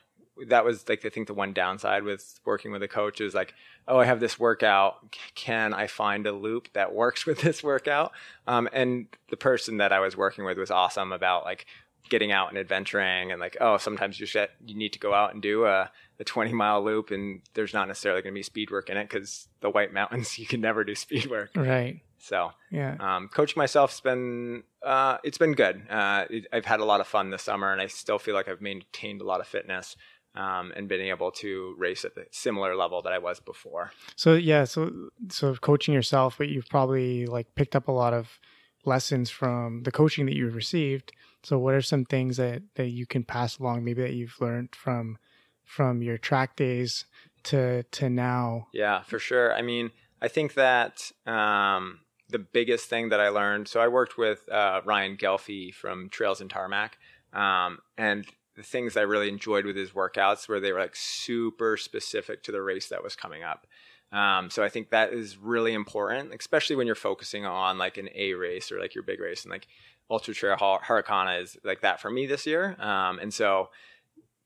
That 0.47 0.63
was 0.63 0.87
like 0.87 1.03
I 1.03 1.09
think 1.09 1.27
the 1.27 1.33
one 1.33 1.51
downside 1.51 2.03
with 2.03 2.39
working 2.45 2.71
with 2.71 2.83
a 2.83 2.87
coach 2.87 3.21
is 3.21 3.33
like, 3.33 3.55
oh, 3.87 3.97
I 3.97 4.05
have 4.05 4.19
this 4.19 4.37
workout. 4.37 4.97
Can 5.33 5.73
I 5.73 5.87
find 5.87 6.27
a 6.27 6.31
loop 6.31 6.71
that 6.73 6.93
works 6.93 7.25
with 7.25 7.41
this 7.41 7.63
workout? 7.63 8.11
Um, 8.45 8.69
and 8.71 9.07
the 9.29 9.37
person 9.37 9.77
that 9.77 9.91
I 9.91 9.99
was 9.99 10.15
working 10.15 10.45
with 10.45 10.57
was 10.57 10.69
awesome 10.69 11.11
about 11.11 11.43
like 11.43 11.65
getting 12.09 12.31
out 12.31 12.49
and 12.49 12.57
adventuring 12.57 13.31
and 13.31 13.39
like, 13.41 13.57
oh, 13.59 13.77
sometimes 13.77 14.19
you 14.19 14.25
should, 14.25 14.49
you 14.65 14.75
need 14.75 14.93
to 14.93 14.99
go 14.99 15.13
out 15.13 15.33
and 15.33 15.41
do 15.41 15.65
a, 15.65 15.91
a 16.19 16.23
20 16.23 16.53
mile 16.53 16.83
loop 16.83 17.11
and 17.11 17.41
there's 17.53 17.73
not 17.73 17.87
necessarily 17.87 18.21
going 18.21 18.33
to 18.33 18.37
be 18.39 18.43
speed 18.43 18.71
work 18.71 18.89
in 18.89 18.97
it 18.97 19.09
because 19.09 19.47
the 19.59 19.69
White 19.69 19.93
Mountains 19.93 20.39
you 20.39 20.45
can 20.45 20.61
never 20.61 20.83
do 20.83 20.95
speed 20.95 21.29
work. 21.29 21.51
Right. 21.55 22.01
So 22.19 22.51
yeah, 22.71 22.95
um, 22.99 23.29
coaching 23.29 23.59
myself's 23.59 24.01
been 24.01 24.63
uh, 24.83 25.17
it's 25.23 25.37
been 25.37 25.53
good. 25.53 25.83
Uh, 25.89 26.25
it, 26.29 26.47
I've 26.51 26.65
had 26.65 26.79
a 26.79 26.85
lot 26.85 26.99
of 26.99 27.07
fun 27.07 27.29
this 27.29 27.43
summer, 27.43 27.71
and 27.71 27.79
I 27.79 27.87
still 27.87 28.17
feel 28.19 28.33
like 28.33 28.47
I've 28.47 28.59
maintained 28.59 29.21
a 29.21 29.23
lot 29.23 29.39
of 29.39 29.47
fitness. 29.47 29.95
um, 30.35 30.71
and 30.75 30.87
been 30.87 31.01
able 31.01 31.31
to 31.31 31.73
race 31.77 32.05
at 32.05 32.13
the 32.15 32.25
similar 32.31 32.75
level 32.75 33.01
that 33.01 33.11
I 33.11 33.17
was 33.17 33.39
before. 33.39 33.91
So 34.15 34.35
yeah, 34.35 34.65
so 34.65 35.09
so 35.29 35.55
coaching 35.55 35.93
yourself, 35.93 36.35
but 36.37 36.49
you've 36.49 36.69
probably 36.69 37.25
like 37.25 37.53
picked 37.55 37.75
up 37.75 37.87
a 37.87 37.91
lot 37.91 38.13
of 38.13 38.39
lessons 38.85 39.29
from 39.29 39.83
the 39.83 39.91
coaching 39.91 40.25
that 40.27 40.35
you've 40.35 40.55
received. 40.55 41.11
So 41.47 41.57
what 41.57 41.75
are 41.75 41.81
some 41.81 42.03
things 42.03 42.35
that 42.35 42.61
that 42.75 42.89
you 42.89 43.05
can 43.05 43.23
pass 43.23 43.57
along, 43.57 43.85
maybe 43.85 44.01
that 44.01 44.11
you've 44.11 44.35
learned 44.41 44.75
from 44.75 45.17
from 45.63 46.01
your 46.01 46.17
track 46.17 46.57
days 46.57 47.05
to 47.43 47.83
to 47.83 48.09
now? 48.09 48.67
Yeah, 48.73 49.01
for 49.03 49.17
sure. 49.17 49.53
I 49.53 49.61
mean, 49.61 49.91
I 50.21 50.27
think 50.27 50.55
that 50.55 51.09
um, 51.25 52.01
the 52.27 52.39
biggest 52.39 52.89
thing 52.89 53.07
that 53.09 53.21
I 53.21 53.29
learned. 53.29 53.69
So 53.69 53.79
I 53.79 53.87
worked 53.87 54.17
with 54.17 54.49
uh, 54.49 54.81
Ryan 54.83 55.15
Ghelfi 55.15 55.73
from 55.73 56.09
Trails 56.09 56.41
and 56.41 56.49
Tarmac, 56.49 56.97
um, 57.31 57.79
and 57.97 58.25
the 58.57 58.63
things 58.63 58.97
I 58.97 59.03
really 59.03 59.29
enjoyed 59.29 59.65
with 59.65 59.77
his 59.77 59.91
workouts 59.91 60.49
were 60.49 60.59
they 60.59 60.73
were 60.73 60.81
like 60.81 60.97
super 60.97 61.77
specific 61.77 62.43
to 62.43 62.51
the 62.51 62.61
race 62.61 62.89
that 62.89 63.01
was 63.01 63.15
coming 63.15 63.43
up. 63.43 63.67
Um, 64.11 64.49
so 64.49 64.63
I 64.63 64.69
think 64.69 64.89
that 64.89 65.13
is 65.13 65.37
really 65.37 65.73
important, 65.73 66.33
especially 66.37 66.75
when 66.75 66.87
you're 66.87 66.95
focusing 66.95 67.45
on 67.45 67.77
like 67.77 67.97
an 67.97 68.09
A 68.15 68.33
race 68.33 68.71
or 68.71 68.79
like 68.79 68.95
your 68.95 69.03
big 69.03 69.19
race 69.19 69.43
and 69.43 69.51
like 69.51 69.67
Ultra 70.09 70.33
Trail 70.33 70.57
Harricana 70.57 71.41
is 71.41 71.57
like 71.63 71.81
that 71.81 71.99
for 71.99 72.09
me 72.09 72.25
this 72.25 72.45
year. 72.45 72.75
Um, 72.79 73.19
and 73.19 73.33
so 73.33 73.69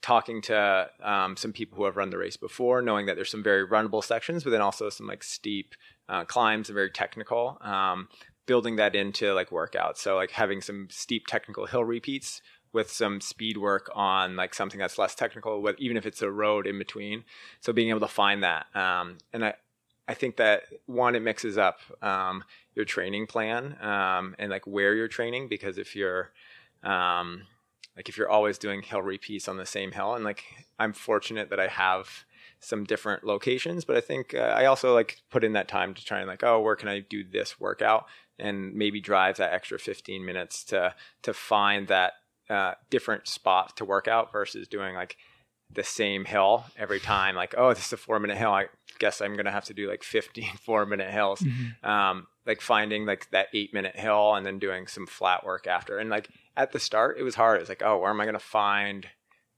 talking 0.01 0.41
to 0.41 0.89
um, 1.03 1.37
some 1.37 1.53
people 1.53 1.77
who 1.77 1.85
have 1.85 1.97
run 1.97 2.09
the 2.09 2.17
race 2.17 2.37
before, 2.37 2.81
knowing 2.81 3.05
that 3.05 3.15
there's 3.15 3.29
some 3.29 3.43
very 3.43 3.67
runnable 3.67 4.03
sections, 4.03 4.43
but 4.43 4.49
then 4.49 4.61
also 4.61 4.89
some 4.89 5.07
like 5.07 5.23
steep 5.23 5.75
uh, 6.09 6.25
climbs 6.25 6.69
and 6.69 6.75
very 6.75 6.89
technical. 6.89 7.57
Um, 7.61 8.07
building 8.47 8.75
that 8.77 8.95
into 8.95 9.33
like 9.33 9.49
workouts. 9.49 9.97
So 9.97 10.15
like 10.15 10.31
having 10.31 10.61
some 10.61 10.87
steep 10.89 11.27
technical 11.27 11.67
hill 11.67 11.83
repeats 11.83 12.41
with 12.73 12.89
some 12.89 13.21
speed 13.21 13.57
work 13.57 13.89
on 13.93 14.35
like 14.35 14.53
something 14.53 14.79
that's 14.79 14.97
less 14.97 15.13
technical, 15.13 15.61
with, 15.61 15.75
even 15.79 15.97
if 15.97 16.05
it's 16.05 16.21
a 16.21 16.31
road 16.31 16.65
in 16.65 16.77
between. 16.77 17.23
So 17.59 17.71
being 17.71 17.89
able 17.89 17.99
to 17.99 18.07
find 18.07 18.43
that, 18.43 18.65
um, 18.75 19.19
and 19.31 19.45
I, 19.45 19.53
I 20.07 20.13
think 20.13 20.37
that 20.37 20.63
one, 20.85 21.15
it 21.15 21.21
mixes 21.21 21.57
up 21.57 21.79
um, 22.01 22.43
your 22.75 22.85
training 22.85 23.27
plan 23.27 23.77
um, 23.81 24.35
and 24.39 24.49
like 24.49 24.65
where 24.65 24.95
you're 24.95 25.07
training 25.07 25.47
because 25.47 25.77
if 25.77 25.95
you're 25.95 26.31
um, 26.83 27.43
like 27.95 28.09
if 28.09 28.17
you're 28.17 28.29
always 28.29 28.57
doing 28.57 28.81
hill 28.81 29.01
repeats 29.01 29.47
on 29.47 29.57
the 29.57 29.65
same 29.65 29.91
hill, 29.91 30.15
and 30.15 30.23
like 30.23 30.43
I'm 30.79 30.93
fortunate 30.93 31.49
that 31.49 31.59
I 31.59 31.67
have 31.67 32.25
some 32.59 32.83
different 32.83 33.23
locations, 33.23 33.85
but 33.85 33.97
I 33.97 34.01
think 34.01 34.33
uh, 34.33 34.53
I 34.55 34.65
also 34.65 34.93
like 34.93 35.21
put 35.29 35.43
in 35.43 35.53
that 35.53 35.67
time 35.67 35.93
to 35.93 36.05
try 36.05 36.19
and 36.19 36.27
like, 36.27 36.43
oh, 36.43 36.59
where 36.61 36.75
can 36.75 36.87
I 36.87 36.99
do 36.99 37.23
this 37.23 37.59
workout? 37.59 38.05
And 38.39 38.73
maybe 38.73 39.01
drive 39.01 39.37
that 39.37 39.53
extra 39.53 39.77
15 39.77 40.25
minutes 40.25 40.63
to 40.65 40.95
to 41.23 41.33
find 41.33 41.87
that 41.89 42.13
uh, 42.49 42.73
different 42.89 43.27
spot 43.27 43.77
to 43.77 43.85
work 43.85 44.07
out 44.07 44.31
versus 44.31 44.67
doing 44.67 44.95
like 44.95 45.17
the 45.73 45.83
same 45.83 46.25
hill 46.25 46.65
every 46.77 46.99
time. 46.99 47.35
Like, 47.35 47.53
oh, 47.57 47.73
this 47.73 47.87
is 47.87 47.93
a 47.93 47.97
four 47.97 48.19
minute 48.19 48.37
hill. 48.37 48.51
I 48.51 48.67
guess 49.01 49.19
I'm 49.19 49.35
gonna 49.35 49.51
have 49.51 49.65
to 49.65 49.73
do 49.73 49.89
like 49.89 50.03
15 50.03 50.57
four 50.61 50.85
minute 50.85 51.09
hills. 51.09 51.41
Mm-hmm. 51.41 51.89
Um, 51.89 52.27
like 52.45 52.61
finding 52.61 53.05
like 53.05 53.29
that 53.31 53.47
eight 53.53 53.73
minute 53.73 53.95
hill 53.95 54.35
and 54.35 54.45
then 54.45 54.59
doing 54.59 54.87
some 54.87 55.07
flat 55.07 55.43
work 55.43 55.67
after. 55.67 55.97
And 55.97 56.09
like 56.09 56.29
at 56.55 56.71
the 56.71 56.79
start, 56.79 57.17
it 57.17 57.23
was 57.23 57.35
hard. 57.35 57.57
It 57.57 57.61
was 57.61 57.69
like, 57.69 57.81
oh, 57.83 57.97
where 57.97 58.11
am 58.11 58.21
I 58.21 58.25
gonna 58.25 58.39
find 58.39 59.07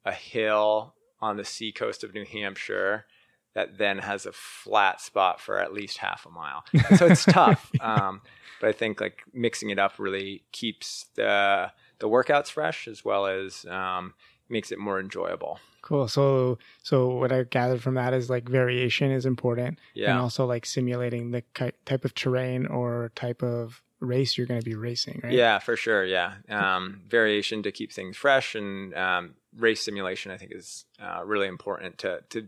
a 0.06 0.14
hill 0.14 0.96
on 1.22 1.38
the 1.38 1.46
seacoast 1.46 2.04
of 2.04 2.14
New 2.14 2.26
Hampshire? 2.26 3.06
That 3.54 3.78
then 3.78 4.00
has 4.00 4.26
a 4.26 4.32
flat 4.32 5.00
spot 5.00 5.40
for 5.40 5.60
at 5.60 5.74
least 5.74 6.00
half 6.00 6.26
a 6.26 6.30
mile. 6.32 6.64
So 6.98 7.06
it's 7.06 7.24
tough. 7.26 7.70
Um, 7.80 8.22
but 8.60 8.70
I 8.70 8.72
think 8.72 9.00
like 9.00 9.22
mixing 9.32 9.70
it 9.70 9.78
up 9.78 10.00
really 10.00 10.42
keeps 10.52 11.06
the 11.14 11.72
the 12.00 12.10
workouts 12.10 12.50
fresh 12.50 12.88
as 12.88 13.06
well 13.06 13.28
as 13.28 13.66
um, 13.66 14.16
makes 14.50 14.72
it 14.72 14.80
more 14.80 15.00
enjoyable. 15.00 15.60
Cool. 15.84 16.08
So, 16.08 16.58
so 16.82 17.10
what 17.10 17.34
I 17.34 17.44
gathered 17.44 17.84
from 17.84 17.96
that 17.96 18.14
is 18.14 18.30
like 18.30 18.48
variation 18.48 19.12
is 19.12 19.26
important, 19.26 19.80
yeah. 19.94 20.12
and 20.12 20.20
also 20.20 20.46
like 20.46 20.66
simulating 20.66 21.32
the 21.32 21.44
type 21.86 22.06
of 22.06 22.16
terrain 22.16 22.66
or 22.66 23.12
type 23.16 23.44
of 23.44 23.84
race 24.00 24.38
you're 24.38 24.48
going 24.48 24.62
to 24.62 24.66
be 24.66 24.76
racing, 24.76 25.20
right? 25.22 25.34
Yeah, 25.34 25.60
for 25.60 25.76
sure. 25.76 26.06
Yeah, 26.06 26.36
um, 26.48 27.02
variation 27.10 27.64
to 27.64 27.72
keep 27.74 27.92
things 27.92 28.16
fresh, 28.16 28.56
and 28.56 28.96
um, 28.96 29.36
race 29.58 29.82
simulation 29.82 30.32
I 30.32 30.38
think 30.38 30.54
is 30.56 30.86
uh, 31.02 31.22
really 31.26 31.48
important 31.48 31.98
to 32.00 32.24
to 32.30 32.48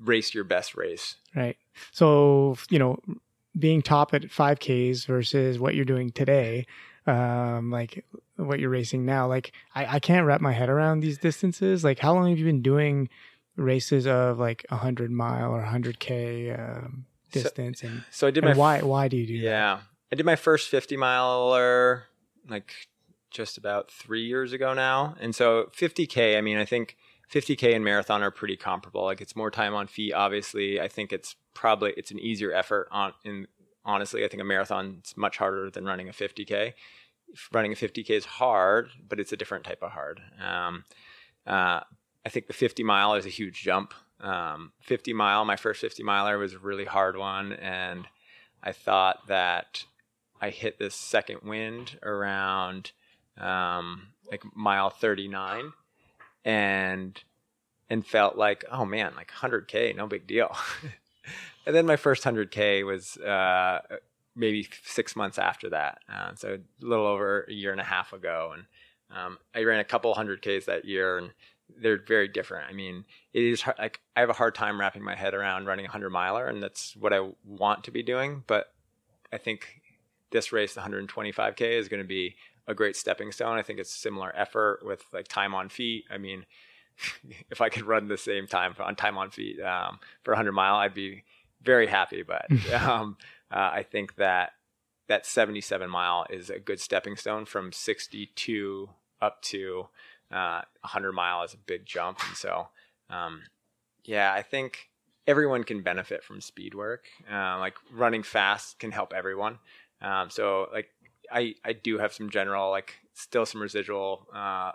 race 0.00 0.34
your 0.34 0.44
best 0.44 0.76
race. 0.76 1.14
Right. 1.34 1.56
So 1.92 2.56
you 2.70 2.80
know, 2.80 2.98
being 3.56 3.82
top 3.82 4.12
at 4.14 4.22
5Ks 4.22 5.06
versus 5.06 5.60
what 5.60 5.76
you're 5.76 5.84
doing 5.84 6.10
today, 6.10 6.66
um, 7.06 7.70
like 7.70 8.04
what 8.36 8.60
you're 8.60 8.70
racing 8.70 9.04
now. 9.04 9.26
Like 9.26 9.52
I, 9.74 9.96
I 9.96 9.98
can't 9.98 10.26
wrap 10.26 10.40
my 10.40 10.52
head 10.52 10.68
around 10.68 11.00
these 11.00 11.18
distances. 11.18 11.84
Like 11.84 11.98
how 11.98 12.14
long 12.14 12.28
have 12.28 12.38
you 12.38 12.44
been 12.44 12.62
doing 12.62 13.08
races 13.56 14.06
of 14.06 14.38
like 14.38 14.66
a 14.70 14.76
hundred 14.76 15.10
mile 15.10 15.52
or 15.52 15.62
hundred 15.62 16.00
K 16.00 16.50
um, 16.50 17.06
distance? 17.32 17.80
So, 17.80 17.86
and 17.86 18.04
so 18.10 18.26
I 18.26 18.30
did 18.30 18.44
my 18.44 18.54
why 18.54 18.80
why 18.82 19.08
do 19.08 19.16
you 19.16 19.26
do 19.26 19.38
that? 19.38 19.44
yeah, 19.44 19.74
that? 19.76 19.82
I 20.12 20.16
did 20.16 20.26
my 20.26 20.36
first 20.36 20.68
fifty 20.68 20.96
miler 20.96 22.04
like 22.48 22.72
just 23.34 23.58
about 23.58 23.90
three 23.90 24.24
years 24.24 24.52
ago 24.52 24.72
now. 24.72 25.16
And 25.20 25.34
so 25.34 25.70
50K, 25.76 26.38
I 26.38 26.40
mean, 26.40 26.56
I 26.56 26.64
think 26.64 26.96
50K 27.32 27.74
and 27.74 27.84
marathon 27.84 28.22
are 28.22 28.30
pretty 28.30 28.56
comparable. 28.56 29.04
Like 29.04 29.20
it's 29.20 29.36
more 29.36 29.50
time 29.50 29.74
on 29.74 29.88
feet, 29.88 30.14
obviously. 30.14 30.80
I 30.80 30.88
think 30.88 31.12
it's 31.12 31.34
probably, 31.52 31.92
it's 31.96 32.12
an 32.12 32.20
easier 32.20 32.52
effort 32.52 32.88
on 32.90 33.12
in 33.24 33.48
honestly, 33.84 34.24
I 34.24 34.28
think 34.28 34.40
a 34.40 34.44
marathon 34.44 35.00
is 35.04 35.16
much 35.16 35.38
harder 35.38 35.70
than 35.70 35.84
running 35.84 36.08
a 36.08 36.12
50K. 36.12 36.74
Running 37.52 37.72
a 37.72 37.76
50K 37.76 38.10
is 38.10 38.24
hard, 38.24 38.90
but 39.08 39.18
it's 39.18 39.32
a 39.32 39.36
different 39.36 39.64
type 39.64 39.82
of 39.82 39.92
hard. 39.92 40.20
Um, 40.40 40.84
uh, 41.46 41.80
I 42.24 42.28
think 42.28 42.46
the 42.46 42.52
50 42.52 42.82
mile 42.82 43.14
is 43.14 43.26
a 43.26 43.30
huge 43.30 43.62
jump. 43.62 43.92
Um, 44.20 44.72
50 44.82 45.12
mile, 45.12 45.44
my 45.44 45.56
first 45.56 45.80
50 45.80 46.02
miler 46.02 46.38
was 46.38 46.54
a 46.54 46.58
really 46.58 46.84
hard 46.84 47.16
one. 47.16 47.52
And 47.52 48.06
I 48.62 48.72
thought 48.72 49.26
that 49.28 49.84
I 50.40 50.50
hit 50.50 50.78
this 50.78 50.94
second 50.94 51.40
wind 51.42 51.98
around 52.02 52.92
um, 53.38 54.08
like 54.30 54.42
mile 54.54 54.90
39 54.90 55.72
and 56.44 57.22
and 57.90 58.06
felt 58.06 58.36
like, 58.36 58.64
oh 58.70 58.84
man, 58.84 59.12
like 59.14 59.30
100K, 59.30 59.94
no 59.94 60.06
big 60.06 60.26
deal. 60.26 60.56
and 61.66 61.74
then 61.74 61.86
my 61.86 61.96
first 61.96 62.22
100K 62.24 62.84
was 62.84 63.16
uh, 63.18 63.80
maybe 64.36 64.68
six 64.84 65.16
months 65.16 65.38
after 65.38 65.70
that. 65.70 65.98
Uh, 66.12 66.34
so 66.34 66.54
a 66.54 66.84
little 66.84 67.06
over 67.06 67.46
a 67.48 67.52
year 67.52 67.72
and 67.72 67.80
a 67.80 67.84
half 67.84 68.12
ago. 68.12 68.52
And 68.54 68.64
um, 69.16 69.38
I 69.54 69.62
ran 69.64 69.80
a 69.80 69.84
couple 69.84 70.14
100Ks 70.14 70.66
that 70.66 70.84
year 70.84 71.18
and 71.18 71.30
they're 71.80 71.98
very 71.98 72.28
different. 72.28 72.68
I 72.68 72.72
mean, 72.72 73.04
it 73.32 73.42
is 73.42 73.62
hard, 73.62 73.78
like 73.78 74.00
I 74.16 74.20
have 74.20 74.30
a 74.30 74.34
hard 74.34 74.54
time 74.54 74.78
wrapping 74.78 75.02
my 75.02 75.14
head 75.14 75.34
around 75.34 75.66
running 75.66 75.86
a 75.86 75.88
100 75.88 76.10
miler, 76.10 76.46
and 76.46 76.62
that's 76.62 76.94
what 76.96 77.12
I 77.12 77.30
want 77.44 77.84
to 77.84 77.90
be 77.90 78.02
doing. 78.02 78.44
But 78.46 78.72
I 79.32 79.38
think 79.38 79.80
this 80.30 80.52
race, 80.52 80.74
the 80.74 80.82
125K, 80.82 81.78
is 81.78 81.88
going 81.88 82.02
to 82.02 82.06
be 82.06 82.36
a 82.66 82.74
great 82.74 82.96
stepping 82.96 83.32
stone. 83.32 83.56
I 83.56 83.62
think 83.62 83.78
it's 83.78 83.90
similar 83.90 84.32
effort 84.36 84.80
with 84.84 85.04
like 85.12 85.28
time 85.28 85.54
on 85.54 85.68
feet. 85.68 86.04
I 86.10 86.18
mean, 86.18 86.44
if 87.50 87.60
I 87.60 87.68
could 87.68 87.84
run 87.84 88.08
the 88.08 88.18
same 88.18 88.46
time 88.46 88.74
on 88.78 88.96
time 88.96 89.18
on 89.18 89.30
feet 89.30 89.60
um, 89.60 89.98
for 90.22 90.32
a 90.32 90.36
100 90.36 90.52
mile, 90.52 90.76
I'd 90.76 90.94
be 90.94 91.24
very 91.64 91.86
happy. 91.86 92.22
But 92.22 92.46
um, 92.72 93.16
uh, 93.50 93.70
I 93.72 93.82
think 93.82 94.16
that 94.16 94.52
that 95.08 95.26
77 95.26 95.88
mile 95.90 96.26
is 96.30 96.50
a 96.50 96.58
good 96.58 96.80
stepping 96.80 97.16
stone 97.16 97.44
from 97.44 97.72
62 97.72 98.88
up 99.20 99.42
to 99.42 99.88
uh, 100.30 100.62
100 100.80 101.12
mile 101.12 101.42
is 101.42 101.54
a 101.54 101.58
big 101.58 101.84
jump. 101.84 102.18
And 102.26 102.36
so, 102.36 102.68
um, 103.10 103.42
yeah, 104.04 104.32
I 104.32 104.42
think 104.42 104.90
everyone 105.26 105.64
can 105.64 105.82
benefit 105.82 106.24
from 106.24 106.40
speed 106.40 106.74
work. 106.74 107.04
Uh, 107.30 107.58
like 107.58 107.74
running 107.92 108.22
fast 108.22 108.78
can 108.78 108.92
help 108.92 109.12
everyone. 109.12 109.58
Um, 110.00 110.30
so 110.30 110.68
like 110.72 110.88
I, 111.30 111.54
I 111.64 111.72
do 111.72 111.98
have 111.98 112.12
some 112.12 112.30
general, 112.30 112.70
like 112.70 112.94
still 113.14 113.46
some 113.46 113.62
residual, 113.62 114.26
uh, 114.34 114.72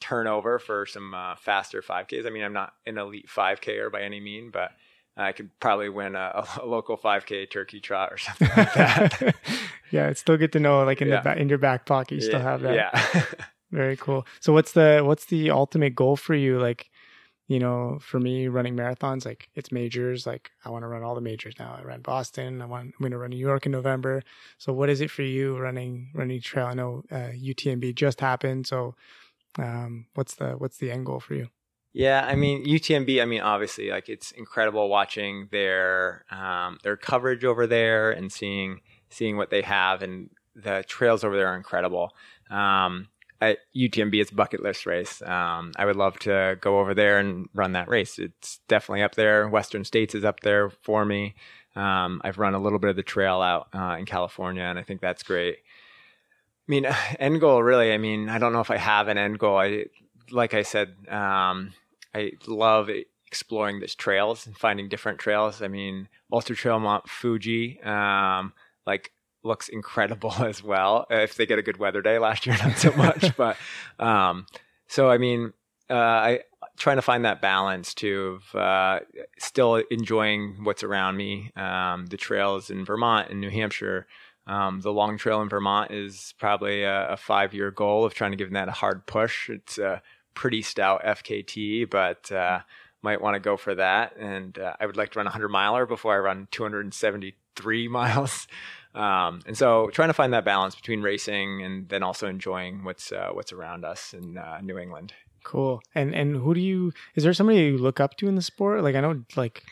turnover 0.00 0.58
for 0.58 0.84
some 0.84 1.14
uh, 1.14 1.34
faster 1.36 1.80
5Ks. 1.80 2.26
I 2.26 2.30
mean, 2.30 2.44
I'm 2.44 2.52
not 2.52 2.74
an 2.86 2.98
elite 2.98 3.26
5K 3.26 3.90
by 3.90 4.02
any 4.02 4.20
mean, 4.20 4.50
but 4.52 4.72
I 5.16 5.32
could 5.32 5.50
probably 5.60 5.88
win 5.88 6.16
a, 6.16 6.44
a, 6.60 6.66
local 6.66 6.98
5K 6.98 7.48
turkey 7.50 7.80
trot 7.80 8.12
or 8.12 8.18
something 8.18 8.48
like 8.56 8.72
that. 8.74 9.34
yeah, 9.90 10.08
it's 10.08 10.20
still 10.20 10.36
good 10.36 10.52
to 10.52 10.60
know. 10.60 10.84
Like 10.84 11.00
in 11.00 11.08
yeah. 11.08 11.20
the 11.20 11.22
ba- 11.22 11.40
in 11.40 11.48
your 11.48 11.58
back 11.58 11.86
pocket, 11.86 12.16
you 12.16 12.20
yeah, 12.20 12.26
still 12.26 12.40
have 12.40 12.62
that. 12.62 12.74
Yeah. 12.74 13.22
Very 13.70 13.96
cool. 13.96 14.26
So 14.40 14.52
what's 14.52 14.72
the 14.72 15.02
what's 15.04 15.26
the 15.26 15.50
ultimate 15.50 15.94
goal 15.94 16.16
for 16.16 16.34
you? 16.34 16.58
Like, 16.60 16.90
you 17.46 17.58
know, 17.58 17.98
for 18.00 18.18
me, 18.18 18.48
running 18.48 18.76
marathons, 18.76 19.24
like 19.24 19.48
it's 19.54 19.70
majors. 19.70 20.26
Like 20.26 20.50
I 20.64 20.70
want 20.70 20.82
to 20.82 20.88
run 20.88 21.02
all 21.02 21.14
the 21.14 21.20
majors 21.20 21.54
now. 21.58 21.76
I 21.78 21.82
ran 21.82 22.00
Boston. 22.00 22.60
I 22.60 22.66
want 22.66 22.86
I'm 22.86 22.94
going 23.00 23.12
to 23.12 23.18
run 23.18 23.30
New 23.30 23.36
York 23.36 23.66
in 23.66 23.72
November. 23.72 24.22
So 24.58 24.72
what 24.72 24.90
is 24.90 25.00
it 25.00 25.10
for 25.10 25.22
you 25.22 25.58
running 25.58 26.10
running 26.14 26.40
trail? 26.40 26.66
I 26.66 26.74
know 26.74 27.04
uh, 27.10 27.30
UTMB 27.34 27.94
just 27.94 28.20
happened. 28.20 28.66
So 28.66 28.94
um, 29.58 30.06
what's 30.14 30.34
the 30.34 30.52
what's 30.52 30.78
the 30.78 30.90
end 30.90 31.06
goal 31.06 31.20
for 31.20 31.34
you? 31.34 31.48
Yeah, 31.94 32.26
I 32.26 32.34
mean 32.34 32.66
UTMB. 32.66 33.22
I 33.22 33.24
mean, 33.24 33.40
obviously, 33.40 33.90
like 33.90 34.08
it's 34.08 34.32
incredible 34.32 34.88
watching 34.88 35.48
their 35.52 36.24
um, 36.28 36.78
their 36.82 36.96
coverage 36.96 37.44
over 37.44 37.68
there 37.68 38.10
and 38.10 38.32
seeing 38.32 38.80
seeing 39.10 39.36
what 39.36 39.50
they 39.50 39.62
have, 39.62 40.02
and 40.02 40.28
the 40.56 40.84
trails 40.88 41.22
over 41.22 41.36
there 41.36 41.46
are 41.46 41.56
incredible. 41.56 42.10
Um, 42.50 43.06
at 43.40 43.58
UTMB, 43.76 44.20
it's 44.20 44.32
bucket 44.32 44.60
list 44.60 44.86
race. 44.86 45.22
Um, 45.22 45.72
I 45.76 45.84
would 45.84 45.94
love 45.94 46.18
to 46.20 46.58
go 46.60 46.80
over 46.80 46.94
there 46.94 47.18
and 47.18 47.48
run 47.54 47.72
that 47.72 47.88
race. 47.88 48.18
It's 48.18 48.58
definitely 48.66 49.02
up 49.02 49.14
there. 49.14 49.48
Western 49.48 49.84
States 49.84 50.16
is 50.16 50.24
up 50.24 50.40
there 50.40 50.70
for 50.70 51.04
me. 51.04 51.36
Um, 51.76 52.20
I've 52.24 52.38
run 52.38 52.54
a 52.54 52.60
little 52.60 52.78
bit 52.80 52.90
of 52.90 52.96
the 52.96 53.02
trail 53.04 53.40
out 53.40 53.68
uh, 53.72 53.96
in 54.00 54.04
California, 54.04 54.62
and 54.62 54.80
I 54.80 54.82
think 54.82 55.00
that's 55.00 55.22
great. 55.22 55.58
I 56.68 56.68
mean, 56.68 56.86
end 57.20 57.40
goal 57.40 57.62
really. 57.62 57.92
I 57.92 57.98
mean, 57.98 58.28
I 58.28 58.38
don't 58.38 58.52
know 58.52 58.60
if 58.60 58.70
I 58.72 58.78
have 58.78 59.06
an 59.06 59.16
end 59.18 59.38
goal. 59.38 59.58
I, 59.58 59.84
like 60.32 60.54
I 60.54 60.62
said, 60.62 60.94
um, 61.08 61.72
I 62.14 62.32
love 62.46 62.88
exploring 63.26 63.80
these 63.80 63.94
trails 63.94 64.46
and 64.46 64.56
finding 64.56 64.88
different 64.88 65.18
trails. 65.18 65.60
I 65.60 65.68
mean, 65.68 66.08
Ultra 66.32 66.54
Trail 66.54 66.78
Mount 66.78 67.08
Fuji, 67.08 67.80
um, 67.82 68.52
like 68.86 69.12
looks 69.42 69.68
incredible 69.68 70.32
as 70.38 70.62
well. 70.62 71.06
If 71.10 71.36
they 71.36 71.46
get 71.46 71.58
a 71.58 71.62
good 71.62 71.78
weather 71.78 72.02
day, 72.02 72.18
last 72.18 72.46
year 72.46 72.56
not 72.62 72.78
so 72.78 72.92
much, 72.92 73.36
but 73.36 73.56
um, 73.98 74.46
so 74.88 75.10
I 75.10 75.18
mean, 75.18 75.52
uh, 75.90 75.94
I 75.94 76.40
trying 76.76 76.96
to 76.96 77.02
find 77.02 77.24
that 77.24 77.40
balance 77.40 77.94
too 77.94 78.40
of 78.54 78.58
uh, 78.58 79.00
still 79.38 79.76
enjoying 79.90 80.64
what's 80.64 80.82
around 80.82 81.16
me. 81.16 81.50
Um, 81.56 82.06
the 82.06 82.16
trails 82.16 82.70
in 82.70 82.84
Vermont 82.84 83.30
and 83.30 83.40
New 83.40 83.50
Hampshire. 83.50 84.06
Um, 84.46 84.80
the 84.80 84.92
long 84.92 85.16
trail 85.16 85.40
in 85.40 85.48
Vermont 85.48 85.90
is 85.90 86.34
probably 86.38 86.82
a, 86.82 87.10
a 87.12 87.16
five 87.16 87.54
year 87.54 87.70
goal 87.70 88.04
of 88.04 88.14
trying 88.14 88.32
to 88.32 88.36
give 88.36 88.50
that 88.52 88.68
a 88.68 88.72
hard 88.72 89.06
push. 89.06 89.48
It's 89.48 89.78
a 89.78 90.02
pretty 90.34 90.62
stout 90.62 91.02
FKT, 91.04 91.88
but 91.88 92.30
uh, 92.32 92.60
might 93.02 93.20
want 93.20 93.34
to 93.34 93.40
go 93.40 93.56
for 93.56 93.74
that. 93.74 94.16
And 94.16 94.58
uh, 94.58 94.74
I 94.80 94.86
would 94.86 94.96
like 94.96 95.12
to 95.12 95.18
run 95.18 95.26
a 95.26 95.28
100 95.28 95.48
miler 95.48 95.86
before 95.86 96.14
I 96.14 96.18
run 96.18 96.48
273 96.50 97.88
miles. 97.88 98.48
Um, 98.94 99.40
and 99.46 99.56
so 99.56 99.90
trying 99.92 100.08
to 100.08 100.14
find 100.14 100.32
that 100.32 100.44
balance 100.44 100.74
between 100.74 101.02
racing 101.02 101.62
and 101.62 101.88
then 101.88 102.02
also 102.02 102.28
enjoying 102.28 102.84
what's 102.84 103.10
uh, 103.10 103.30
what's 103.32 103.52
around 103.52 103.84
us 103.84 104.14
in 104.14 104.38
uh, 104.38 104.60
New 104.62 104.78
England. 104.78 105.12
Cool. 105.42 105.82
And 105.94 106.14
and 106.14 106.36
who 106.36 106.54
do 106.54 106.60
you? 106.60 106.92
Is 107.16 107.24
there 107.24 107.34
somebody 107.34 107.60
you 107.60 107.78
look 107.78 108.00
up 108.00 108.16
to 108.18 108.28
in 108.28 108.36
the 108.36 108.42
sport? 108.42 108.82
Like 108.82 108.94
I 108.94 109.00
know, 109.00 109.24
like 109.36 109.64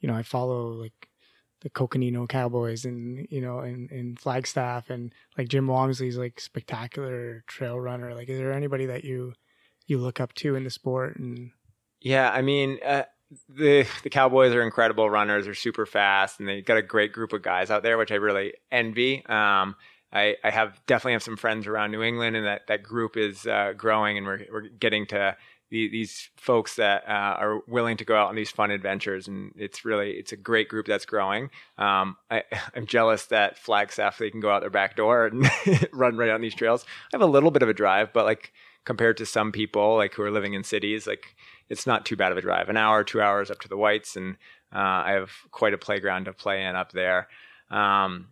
you 0.00 0.08
know, 0.08 0.14
I 0.14 0.22
follow 0.22 0.68
like 0.68 1.08
the 1.60 1.70
Coconino 1.70 2.26
Cowboys 2.26 2.84
and 2.84 3.26
you 3.30 3.40
know, 3.40 3.58
and 3.58 3.90
and 3.90 4.18
Flagstaff 4.18 4.90
and 4.90 5.12
like 5.36 5.48
Jim 5.48 5.66
Walmsley's 5.66 6.16
like 6.16 6.40
spectacular 6.40 7.42
trail 7.46 7.78
runner. 7.78 8.14
Like, 8.14 8.28
is 8.28 8.38
there 8.38 8.52
anybody 8.52 8.86
that 8.86 9.04
you 9.04 9.34
you 9.88 9.98
look 9.98 10.20
up 10.20 10.32
to 10.34 10.54
in 10.54 10.64
the 10.64 10.70
sport? 10.70 11.16
And 11.16 11.50
yeah, 12.00 12.30
I 12.30 12.42
mean, 12.42 12.78
uh, 12.84 13.04
the 13.48 13.86
the 14.02 14.10
Cowboys 14.10 14.52
are 14.54 14.62
incredible 14.62 15.10
runners. 15.10 15.44
They're 15.44 15.54
super 15.54 15.86
fast, 15.86 16.40
and 16.40 16.48
they 16.48 16.62
got 16.62 16.76
a 16.76 16.82
great 16.82 17.12
group 17.12 17.32
of 17.32 17.42
guys 17.42 17.70
out 17.70 17.82
there, 17.82 17.98
which 17.98 18.12
I 18.12 18.16
really 18.16 18.54
envy. 18.70 19.24
Um, 19.26 19.74
I, 20.12 20.36
I 20.42 20.50
have 20.50 20.80
definitely 20.86 21.12
have 21.12 21.22
some 21.22 21.36
friends 21.36 21.66
around 21.66 21.90
New 21.90 22.02
England, 22.02 22.36
and 22.36 22.46
that 22.46 22.66
that 22.68 22.82
group 22.82 23.16
is 23.16 23.46
uh, 23.46 23.72
growing, 23.76 24.16
and 24.16 24.26
we're 24.26 24.46
we're 24.50 24.68
getting 24.68 25.06
to 25.08 25.36
the, 25.70 25.88
these 25.88 26.30
folks 26.36 26.76
that 26.76 27.04
uh, 27.06 27.36
are 27.38 27.60
willing 27.68 27.98
to 27.98 28.04
go 28.04 28.16
out 28.16 28.28
on 28.28 28.36
these 28.36 28.50
fun 28.50 28.70
adventures, 28.70 29.28
and 29.28 29.52
it's 29.56 29.84
really 29.84 30.12
it's 30.12 30.32
a 30.32 30.36
great 30.36 30.68
group 30.68 30.86
that's 30.86 31.04
growing. 31.04 31.50
Um, 31.76 32.16
I, 32.30 32.44
I'm 32.74 32.86
jealous 32.86 33.26
that 33.26 33.58
Flagstaff 33.58 34.18
they 34.18 34.30
can 34.30 34.40
go 34.40 34.50
out 34.50 34.60
their 34.60 34.70
back 34.70 34.96
door 34.96 35.26
and 35.26 35.48
run 35.92 36.16
right 36.16 36.30
on 36.30 36.40
these 36.40 36.54
trails. 36.54 36.84
I 36.86 37.08
have 37.12 37.20
a 37.22 37.26
little 37.26 37.50
bit 37.50 37.62
of 37.62 37.68
a 37.68 37.74
drive, 37.74 38.12
but 38.12 38.24
like 38.24 38.52
compared 38.88 39.18
to 39.18 39.26
some 39.26 39.52
people 39.52 39.98
like 39.98 40.14
who 40.14 40.22
are 40.22 40.30
living 40.30 40.54
in 40.54 40.64
cities, 40.64 41.06
like 41.06 41.36
it's 41.68 41.86
not 41.86 42.06
too 42.06 42.16
bad 42.16 42.32
of 42.32 42.38
a 42.38 42.40
drive. 42.40 42.70
An 42.70 42.78
hour, 42.78 43.04
two 43.04 43.20
hours 43.20 43.50
up 43.50 43.60
to 43.60 43.68
the 43.68 43.76
Whites, 43.76 44.16
and 44.16 44.36
uh, 44.74 45.04
I 45.04 45.10
have 45.10 45.30
quite 45.50 45.74
a 45.74 45.78
playground 45.78 46.24
to 46.24 46.32
play 46.32 46.64
in 46.64 46.74
up 46.74 46.92
there. 46.92 47.28
Um, 47.70 48.28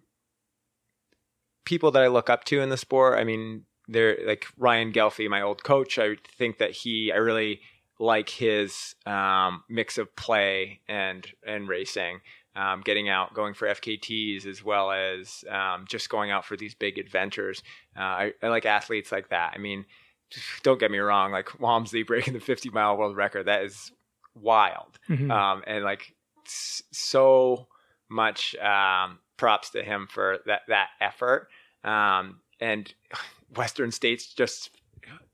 people 1.67 1.91
that 1.91 2.03
I 2.03 2.07
look 2.07 2.31
up 2.31 2.45
to 2.45 2.63
in 2.63 2.71
the 2.71 2.79
sport, 2.79 3.19
I 3.19 3.25
mean, 3.25 3.65
they're 3.87 4.17
like 4.27 4.47
Ryan 4.57 4.95
Ghelfi, 4.95 5.29
my 5.29 5.43
old 5.43 5.63
coach. 5.63 5.99
I 5.99 6.17
think 6.39 6.57
that 6.57 6.71
he, 6.71 7.13
I 7.13 7.19
really 7.19 7.61
like 7.99 8.31
his 8.31 8.95
um, 9.05 9.63
mix 9.69 9.99
of 9.99 10.17
play 10.17 10.81
and 10.89 11.27
and 11.47 11.69
racing. 11.69 12.21
Um, 12.55 12.81
getting 12.81 13.11
out, 13.11 13.35
going 13.35 13.53
for 13.53 13.69
FKTs, 13.69 14.47
as 14.47 14.65
well 14.65 14.91
as 14.91 15.45
um, 15.51 15.85
just 15.87 16.09
going 16.09 16.31
out 16.31 16.47
for 16.47 16.57
these 16.57 16.75
big 16.75 16.97
adventures. 16.97 17.63
Uh, 17.95 18.01
I, 18.01 18.33
I, 18.43 18.49
like 18.49 18.65
athletes 18.65 19.13
like 19.13 19.29
that. 19.29 19.53
I 19.55 19.59
mean, 19.59 19.85
don't 20.63 20.81
get 20.81 20.91
me 20.91 20.99
wrong, 20.99 21.33
like 21.33 21.59
Walmsley 21.61 22.03
breaking 22.03 22.35
the 22.35 22.41
50 22.41 22.71
mile 22.71 22.97
world 22.97 23.17
record, 23.17 23.47
that 23.47 23.63
is 23.63 23.93
wild. 24.35 24.99
Mm-hmm. 25.09 25.31
Um, 25.31 25.63
and 25.67 25.85
like 25.85 26.15
so 26.47 27.67
much 28.09 28.55
um, 28.57 29.19
props 29.37 29.71
to 29.71 29.83
him 29.83 30.07
for 30.11 30.39
that, 30.47 30.63
that 30.69 30.89
effort. 31.01 31.49
Um, 31.85 32.41
and 32.61 32.93
Western 33.57 33.93
States 33.93 34.35
just 34.35 34.71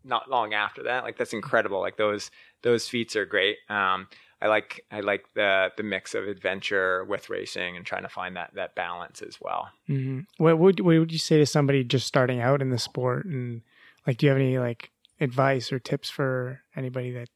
not 0.04 0.28
long 0.28 0.52
after 0.52 0.82
that, 0.84 1.04
like 1.04 1.16
that's 1.16 1.32
incredible. 1.32 1.80
Like 1.80 1.96
those, 1.96 2.30
those 2.62 2.88
feats 2.88 3.16
are 3.16 3.24
great. 3.24 3.56
Um, 3.68 4.08
I 4.42 4.48
like 4.48 4.84
I 4.90 5.00
like 5.00 5.24
the 5.34 5.70
the 5.76 5.84
mix 5.84 6.14
of 6.16 6.26
adventure 6.26 7.04
with 7.04 7.30
racing 7.30 7.76
and 7.76 7.86
trying 7.86 8.02
to 8.02 8.08
find 8.08 8.34
that 8.34 8.50
that 8.54 8.74
balance 8.74 9.22
as 9.22 9.38
well. 9.40 9.68
Mm-hmm. 9.88 10.20
What 10.38 10.58
would 10.58 10.80
what 10.80 10.98
would 10.98 11.12
you 11.12 11.18
say 11.18 11.38
to 11.38 11.46
somebody 11.46 11.84
just 11.84 12.08
starting 12.08 12.40
out 12.40 12.60
in 12.60 12.70
the 12.70 12.78
sport 12.78 13.24
and 13.24 13.62
like, 14.06 14.18
do 14.18 14.26
you 14.26 14.30
have 14.30 14.40
any 14.40 14.58
like 14.58 14.90
advice 15.20 15.72
or 15.72 15.78
tips 15.78 16.10
for 16.10 16.60
anybody 16.76 17.12
that 17.12 17.28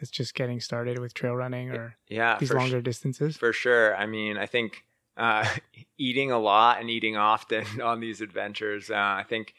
is 0.00 0.10
just 0.10 0.34
getting 0.34 0.60
started 0.60 0.98
with 0.98 1.14
trail 1.14 1.34
running 1.34 1.70
or 1.70 1.96
yeah, 2.08 2.38
these 2.38 2.52
longer 2.52 2.80
distances? 2.80 3.36
For 3.36 3.52
sure. 3.52 3.96
I 3.96 4.06
mean, 4.06 4.36
I 4.36 4.46
think 4.46 4.84
uh, 5.16 5.46
eating 5.98 6.30
a 6.30 6.38
lot 6.38 6.80
and 6.80 6.90
eating 6.90 7.16
often 7.16 7.64
on 7.82 8.00
these 8.00 8.20
adventures. 8.20 8.90
Uh, 8.90 8.94
I 8.94 9.24
think 9.28 9.54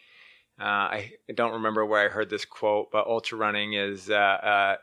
uh, 0.60 0.63
I 0.63 1.12
don't 1.34 1.53
remember 1.53 1.86
where 1.86 2.05
I 2.05 2.10
heard 2.10 2.29
this 2.29 2.45
quote, 2.45 2.91
but 2.91 3.08
ultra 3.08 3.38
running 3.38 3.73
is 3.73 4.10
uh, 4.10 4.13
uh, 4.13 4.75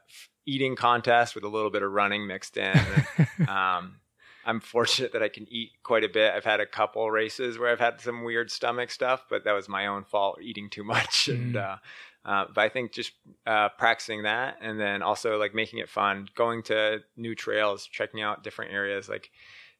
eating 0.44 0.76
contest 0.76 1.34
with 1.34 1.44
a 1.44 1.48
little 1.48 1.70
bit 1.70 1.82
of 1.82 1.92
running 1.92 2.26
mixed 2.26 2.56
in. 2.56 2.78
um, 3.48 3.96
I'm 4.44 4.60
fortunate 4.60 5.12
that 5.12 5.22
I 5.22 5.28
can 5.28 5.46
eat 5.50 5.70
quite 5.82 6.04
a 6.04 6.08
bit. 6.08 6.32
I've 6.34 6.44
had 6.44 6.60
a 6.60 6.66
couple 6.66 7.10
races 7.10 7.58
where 7.58 7.70
I've 7.70 7.80
had 7.80 8.00
some 8.00 8.24
weird 8.24 8.50
stomach 8.50 8.90
stuff, 8.90 9.24
but 9.28 9.44
that 9.44 9.52
was 9.52 9.68
my 9.68 9.86
own 9.86 10.04
fault 10.04 10.40
eating 10.42 10.70
too 10.70 10.84
much. 10.94 11.26
Mm. 11.26 11.34
And 11.34 11.56
uh, 11.56 11.76
uh, 12.24 12.44
but 12.54 12.60
I 12.60 12.68
think 12.68 12.92
just 12.92 13.12
uh, 13.46 13.68
practicing 13.70 14.22
that, 14.22 14.58
and 14.60 14.78
then 14.78 15.02
also 15.02 15.38
like 15.38 15.54
making 15.54 15.80
it 15.80 15.88
fun, 15.88 16.28
going 16.34 16.62
to 16.64 17.02
new 17.16 17.34
trails, 17.34 17.86
checking 17.86 18.22
out 18.22 18.44
different 18.44 18.72
areas, 18.72 19.08
like 19.08 19.30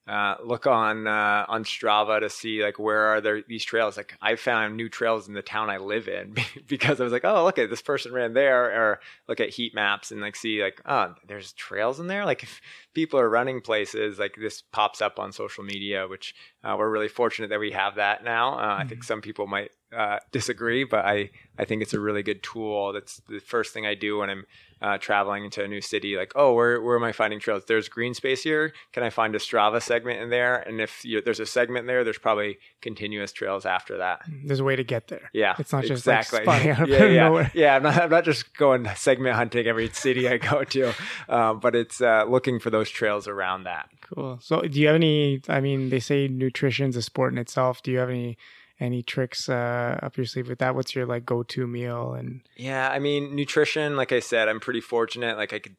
uh, 0.09 0.35
look 0.45 0.67
on 0.67 1.07
uh, 1.07 1.45
on 1.49 1.63
Strava 1.63 2.19
to 2.21 2.29
see 2.29 2.63
like 2.63 2.79
where 2.79 3.07
are 3.07 3.21
there 3.21 3.43
these 3.47 3.65
trails. 3.65 3.97
Like 3.97 4.15
I 4.21 4.35
found 4.35 4.77
new 4.77 4.89
trails 4.89 5.29
in 5.29 5.35
the 5.35 5.43
town 5.43 5.71
I 5.71 5.77
live 5.77 6.09
in 6.09 6.35
because 6.67 7.01
I 7.01 7.05
was 7.05 7.13
like, 7.13 7.25
oh, 7.25 7.45
look 7.45 7.59
at 7.59 7.71
this 7.71 7.83
person 7.83 8.13
ran 8.13 8.33
there, 8.33 8.65
or 8.65 9.01
look 9.29 9.39
at 9.39 9.51
heat 9.51 9.75
maps 9.75 10.11
and 10.11 10.21
like 10.21 10.35
see 10.35 10.63
like, 10.63 10.81
oh, 10.87 11.15
there's 11.29 11.53
trails 11.53 12.01
in 12.01 12.09
there. 12.09 12.25
Like 12.25 12.43
if 12.43 12.61
people 12.95 13.21
are 13.21 13.31
running 13.31 13.61
places, 13.61 14.19
like 14.19 14.35
this 14.35 14.63
pops 14.73 15.01
up 15.01 15.21
on 15.21 15.31
social 15.31 15.63
media, 15.63 16.09
which 16.09 16.35
uh, 16.65 16.75
we're 16.77 16.91
really 16.91 17.09
fortunate 17.09 17.51
that 17.51 17.61
we 17.61 17.71
have 17.71 17.95
that 17.95 18.25
now. 18.25 18.53
Mm-hmm. 18.53 18.61
I 18.65 18.85
think 18.85 19.03
mm-hmm. 19.03 19.07
some 19.07 19.21
people 19.21 19.47
might 19.47 19.71
uh, 19.95 20.19
disagree, 20.31 20.85
but 20.85 21.05
I 21.05 21.31
I 21.59 21.65
think 21.65 21.83
it's 21.83 21.95
a 21.95 22.01
really 22.01 22.23
good 22.23 22.43
tool. 22.43 22.93
That's 22.93 23.21
the 23.29 23.39
first 23.39 23.73
thing 23.75 23.87
I 23.87 23.95
do 23.95 24.19
when 24.19 24.31
I'm 24.31 24.47
uh, 24.83 24.99
traveling 24.99 25.45
into 25.45 25.63
a 25.63 25.69
new 25.69 25.81
city. 25.81 26.17
Like, 26.17 26.33
oh, 26.35 26.55
where 26.55 26.81
where 26.81 26.97
am 26.97 27.05
I 27.05 27.13
finding 27.13 27.39
trails? 27.39 27.65
There's 27.67 27.89
green 27.89 28.15
space 28.15 28.43
here. 28.43 28.73
Can 28.93 29.03
I 29.03 29.11
find 29.11 29.35
a 29.35 29.39
Strava 29.39 29.81
segment 29.81 30.21
in 30.21 30.31
there? 30.31 30.57
And 30.57 30.81
if 30.81 31.05
you, 31.05 31.23
there's 31.23 31.41
a 31.41 31.47
segment 31.47 31.87
there, 31.87 32.03
there's 32.05 32.19
probably 32.19 32.59
continuous 32.81 33.33
trails 33.33 33.65
after 33.65 33.99
that. 33.99 34.23
There's 34.45 34.61
a 34.61 34.65
way 34.65 34.75
to 34.75 34.83
get 34.83 35.09
there. 35.09 35.31
Yeah, 35.33 35.55
it's 35.59 35.73
not 35.73 35.85
just 35.85 36.01
exactly. 36.01 36.45
Like 36.45 36.65
yeah, 36.89 37.05
yeah, 37.05 37.51
yeah. 37.55 37.77
I'm 37.77 37.83
not 37.83 38.03
I'm 38.03 38.11
not 38.11 38.25
just 38.25 38.57
going 38.57 38.89
segment 38.97 39.37
hunting 39.37 39.67
every 39.67 39.89
city 39.91 40.29
I 40.29 40.39
go 40.39 40.65
to, 40.65 40.93
um, 41.29 41.61
but 41.61 41.77
it's 41.77 42.01
uh, 42.01 42.25
looking 42.29 42.59
for 42.59 42.71
those 42.71 42.91
trails 42.91 43.29
around 43.29 43.65
that. 43.65 43.89
Cool. 44.01 44.39
So, 44.43 44.63
do 44.63 44.81
you 44.81 44.89
have 44.89 44.97
any? 44.97 45.43
I 45.49 45.61
mean, 45.61 45.91
they 45.91 46.01
say 46.01 46.27
nutrition's 46.29 46.97
a 46.97 47.03
sport 47.03 47.33
in 47.33 47.39
itself. 47.39 47.83
Do 47.83 47.93
you 47.93 47.99
have 47.99 48.11
any? 48.11 48.37
Any 48.83 49.03
tricks 49.03 49.49
uh, 49.49 49.99
up 50.03 50.17
your 50.17 50.27
sleeve 50.27 50.49
with 50.49 50.59
that? 50.59 50.75
What's 50.75 50.95
your 50.95 51.07
like 51.07 51.25
go 51.25 51.43
to 51.45 51.67
meal? 51.67 52.15
And 52.15 52.43
yeah, 52.57 52.91
I 52.91 52.99
mean 52.99 53.35
nutrition. 53.37 53.97
Like 53.97 54.13
I 54.13 54.21
said, 54.21 54.49
I'm 54.49 54.61
pretty 54.61 54.81
fortunate. 54.81 55.37
Like 55.37 55.53
I 55.53 55.61
could 55.61 55.77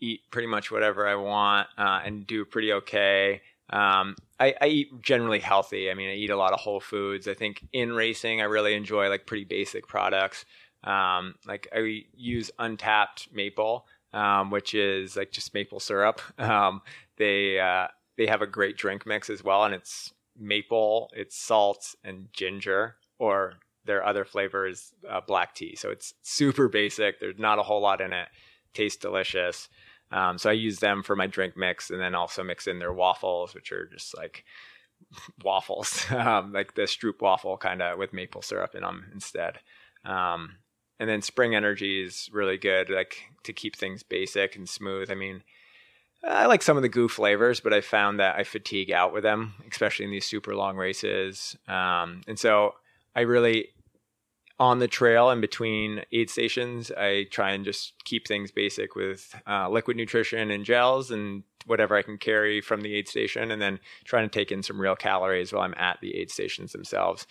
eat 0.00 0.20
pretty 0.30 0.46
much 0.46 0.70
whatever 0.70 1.08
I 1.08 1.14
want 1.14 1.68
uh, 1.78 2.00
and 2.04 2.26
do 2.26 2.44
pretty 2.44 2.72
okay. 2.72 3.40
Um, 3.70 4.16
I, 4.38 4.54
I, 4.60 4.66
eat 4.66 5.00
generally 5.00 5.38
healthy. 5.38 5.90
I 5.90 5.94
mean, 5.94 6.10
I 6.10 6.14
eat 6.14 6.28
a 6.28 6.36
lot 6.36 6.52
of 6.52 6.60
whole 6.60 6.80
foods. 6.80 7.26
I 7.26 7.32
think 7.32 7.66
in 7.72 7.94
racing, 7.94 8.42
I 8.42 8.44
really 8.44 8.74
enjoy 8.74 9.08
like 9.08 9.26
pretty 9.26 9.44
basic 9.44 9.88
products. 9.88 10.44
Um, 10.84 11.36
like 11.46 11.66
I 11.74 12.04
use 12.14 12.50
untapped 12.58 13.28
maple, 13.32 13.86
um, 14.12 14.50
which 14.50 14.74
is 14.74 15.16
like 15.16 15.32
just 15.32 15.54
maple 15.54 15.80
syrup. 15.80 16.20
Um, 16.38 16.82
they 17.16 17.58
uh, 17.58 17.86
they 18.18 18.26
have 18.26 18.42
a 18.42 18.46
great 18.46 18.76
drink 18.76 19.06
mix 19.06 19.30
as 19.30 19.42
well, 19.42 19.64
and 19.64 19.74
it's 19.74 20.12
maple, 20.38 21.10
it's 21.14 21.36
salt 21.36 21.94
and 22.04 22.28
ginger, 22.32 22.96
or 23.18 23.54
their 23.84 24.04
other 24.04 24.24
flavor 24.24 24.66
is 24.66 24.92
uh, 25.08 25.20
black 25.26 25.54
tea. 25.54 25.76
So 25.76 25.90
it's 25.90 26.14
super 26.22 26.68
basic. 26.68 27.20
There's 27.20 27.38
not 27.38 27.58
a 27.58 27.62
whole 27.62 27.80
lot 27.80 28.00
in 28.00 28.12
it. 28.12 28.28
Tastes 28.72 29.00
delicious. 29.00 29.68
Um, 30.10 30.38
so 30.38 30.50
I 30.50 30.54
use 30.54 30.78
them 30.78 31.02
for 31.02 31.16
my 31.16 31.26
drink 31.26 31.56
mix, 31.56 31.90
and 31.90 32.00
then 32.00 32.14
also 32.14 32.42
mix 32.42 32.66
in 32.66 32.78
their 32.78 32.92
waffles, 32.92 33.54
which 33.54 33.72
are 33.72 33.86
just 33.86 34.16
like 34.16 34.44
waffles, 35.44 36.04
um, 36.10 36.52
like 36.52 36.74
the 36.74 36.82
Stroop 36.82 37.20
waffle 37.20 37.56
kind 37.56 37.82
of 37.82 37.98
with 37.98 38.12
maple 38.12 38.42
syrup 38.42 38.74
in 38.74 38.82
them 38.82 39.06
instead. 39.12 39.58
Um, 40.04 40.56
and 41.00 41.08
then 41.08 41.22
spring 41.22 41.54
energy 41.54 42.02
is 42.02 42.30
really 42.32 42.56
good, 42.56 42.88
like 42.88 43.16
to 43.42 43.52
keep 43.52 43.76
things 43.76 44.02
basic 44.02 44.54
and 44.54 44.68
smooth. 44.68 45.10
I 45.10 45.14
mean, 45.14 45.42
I 46.26 46.46
like 46.46 46.62
some 46.62 46.76
of 46.76 46.82
the 46.82 46.88
GU 46.88 47.08
flavors, 47.08 47.60
but 47.60 47.72
I 47.72 47.80
found 47.80 48.18
that 48.20 48.36
I 48.36 48.44
fatigue 48.44 48.90
out 48.90 49.12
with 49.12 49.22
them, 49.22 49.54
especially 49.70 50.06
in 50.06 50.10
these 50.10 50.26
super 50.26 50.54
long 50.54 50.76
races. 50.76 51.56
Um, 51.68 52.22
and 52.26 52.38
so 52.38 52.74
I 53.14 53.22
really, 53.22 53.68
on 54.58 54.78
the 54.78 54.88
trail 54.88 55.30
and 55.30 55.40
between 55.40 56.02
aid 56.12 56.30
stations, 56.30 56.90
I 56.90 57.26
try 57.30 57.50
and 57.52 57.64
just 57.64 57.92
keep 58.04 58.26
things 58.26 58.50
basic 58.50 58.94
with 58.94 59.34
uh, 59.46 59.68
liquid 59.68 59.96
nutrition 59.96 60.50
and 60.50 60.64
gels 60.64 61.10
and 61.10 61.42
whatever 61.66 61.96
I 61.96 62.02
can 62.02 62.18
carry 62.18 62.60
from 62.60 62.82
the 62.82 62.94
aid 62.94 63.08
station, 63.08 63.50
and 63.50 63.60
then 63.60 63.80
trying 64.04 64.28
to 64.28 64.32
take 64.32 64.52
in 64.52 64.62
some 64.62 64.80
real 64.80 64.96
calories 64.96 65.52
while 65.52 65.62
I'm 65.62 65.74
at 65.76 65.98
the 66.00 66.16
aid 66.16 66.30
stations 66.30 66.72
themselves. 66.72 67.26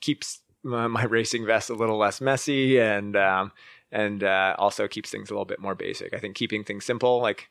Keeps 0.00 0.40
my 0.62 1.04
racing 1.04 1.46
vest 1.46 1.70
a 1.70 1.74
little 1.74 1.98
less 1.98 2.20
messy 2.20 2.78
and 2.80 3.16
um, 3.16 3.52
and 3.90 4.22
uh, 4.22 4.54
also 4.58 4.86
keeps 4.86 5.10
things 5.10 5.30
a 5.30 5.32
little 5.32 5.44
bit 5.44 5.60
more 5.60 5.74
basic. 5.74 6.12
I 6.12 6.18
think 6.18 6.36
keeping 6.36 6.64
things 6.64 6.84
simple, 6.84 7.20
like 7.20 7.48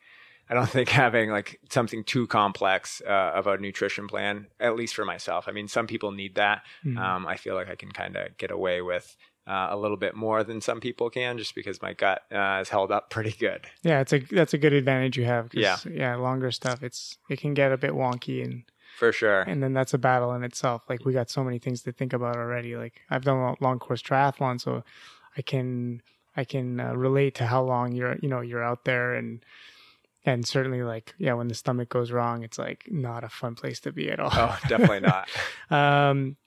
I 0.50 0.54
don't 0.54 0.70
think 0.70 0.90
having 0.90 1.30
like 1.30 1.60
something 1.70 2.04
too 2.04 2.28
complex 2.28 3.02
uh, 3.06 3.32
of 3.36 3.48
a 3.48 3.58
nutrition 3.58 4.08
plan, 4.08 4.48
at 4.60 4.76
least 4.76 4.96
for 4.96 5.06
myself. 5.06 5.46
I 5.48 5.52
mean, 5.52 5.68
some 5.68 5.88
people 5.88 6.12
need 6.12 6.36
that. 6.36 6.64
Mm-hmm. 6.86 6.98
Um, 6.98 7.28
I 7.28 7.38
feel 7.38 7.56
like 7.56 7.70
I 7.70 7.76
can 7.76 7.92
kind 7.92 8.16
of 8.16 8.38
get 8.38 8.52
away 8.52 8.82
with 8.82 9.16
uh, 9.48 9.68
a 9.70 9.78
little 9.78 9.98
bit 9.98 10.16
more 10.16 10.44
than 10.44 10.60
some 10.60 10.80
people 10.80 11.10
can, 11.10 11.38
just 11.38 11.56
because 11.56 11.82
my 11.82 11.94
gut 11.94 12.22
uh, 12.32 12.60
is 12.62 12.70
held 12.70 12.92
up 12.92 13.10
pretty 13.10 13.32
good. 13.32 13.68
Yeah, 13.84 14.02
it's 14.02 14.14
a 14.14 14.20
that's 14.20 14.54
a 14.54 14.58
good 14.58 14.74
advantage 14.74 15.18
you 15.18 15.26
have. 15.26 15.54
yeah, 15.54 15.78
yeah, 15.90 16.16
longer 16.16 16.52
stuff. 16.52 16.84
It's 16.84 17.18
it 17.30 17.40
can 17.40 17.54
get 17.54 17.72
a 17.72 17.78
bit 17.78 17.92
wonky 17.92 18.44
and 18.44 18.64
for 18.98 19.12
sure. 19.12 19.42
And 19.42 19.62
then 19.62 19.74
that's 19.74 19.94
a 19.94 20.00
battle 20.00 20.34
in 20.34 20.44
itself. 20.44 20.84
Like 20.90 21.06
we 21.06 21.14
got 21.14 21.30
so 21.30 21.44
many 21.44 21.60
things 21.60 21.84
to 21.84 21.92
think 21.92 22.14
about 22.14 22.36
already. 22.36 22.76
Like 22.76 23.02
I've 23.10 23.24
done 23.24 23.38
a 23.38 23.64
long 23.64 23.80
course 23.80 24.02
triathlon, 24.02 24.60
so 24.60 24.84
I 25.38 25.42
can 25.44 26.02
I 26.36 26.44
can 26.44 26.80
uh, 26.80 26.94
relate 26.94 27.36
to 27.36 27.46
how 27.46 27.64
long 27.64 27.92
you're 27.92 28.18
you 28.22 28.28
know 28.28 28.42
you're 28.42 28.64
out 28.64 28.86
there 28.86 29.14
and 29.14 29.46
and 30.28 30.46
certainly 30.46 30.84
like 30.84 31.16
yeah 31.18 31.34
when 31.34 31.48
the 31.48 31.56
stomach 31.56 31.90
goes 31.90 32.12
wrong 32.12 32.44
it's 32.44 32.60
like 32.60 32.86
not 32.92 33.24
a 33.24 33.30
fun 33.30 33.56
place 33.56 33.80
to 33.80 33.92
be 33.92 34.12
at 34.12 34.20
all. 34.20 34.30
Oh 34.32 34.58
definitely 34.68 35.00
not. 35.00 35.30
Um 35.72 36.38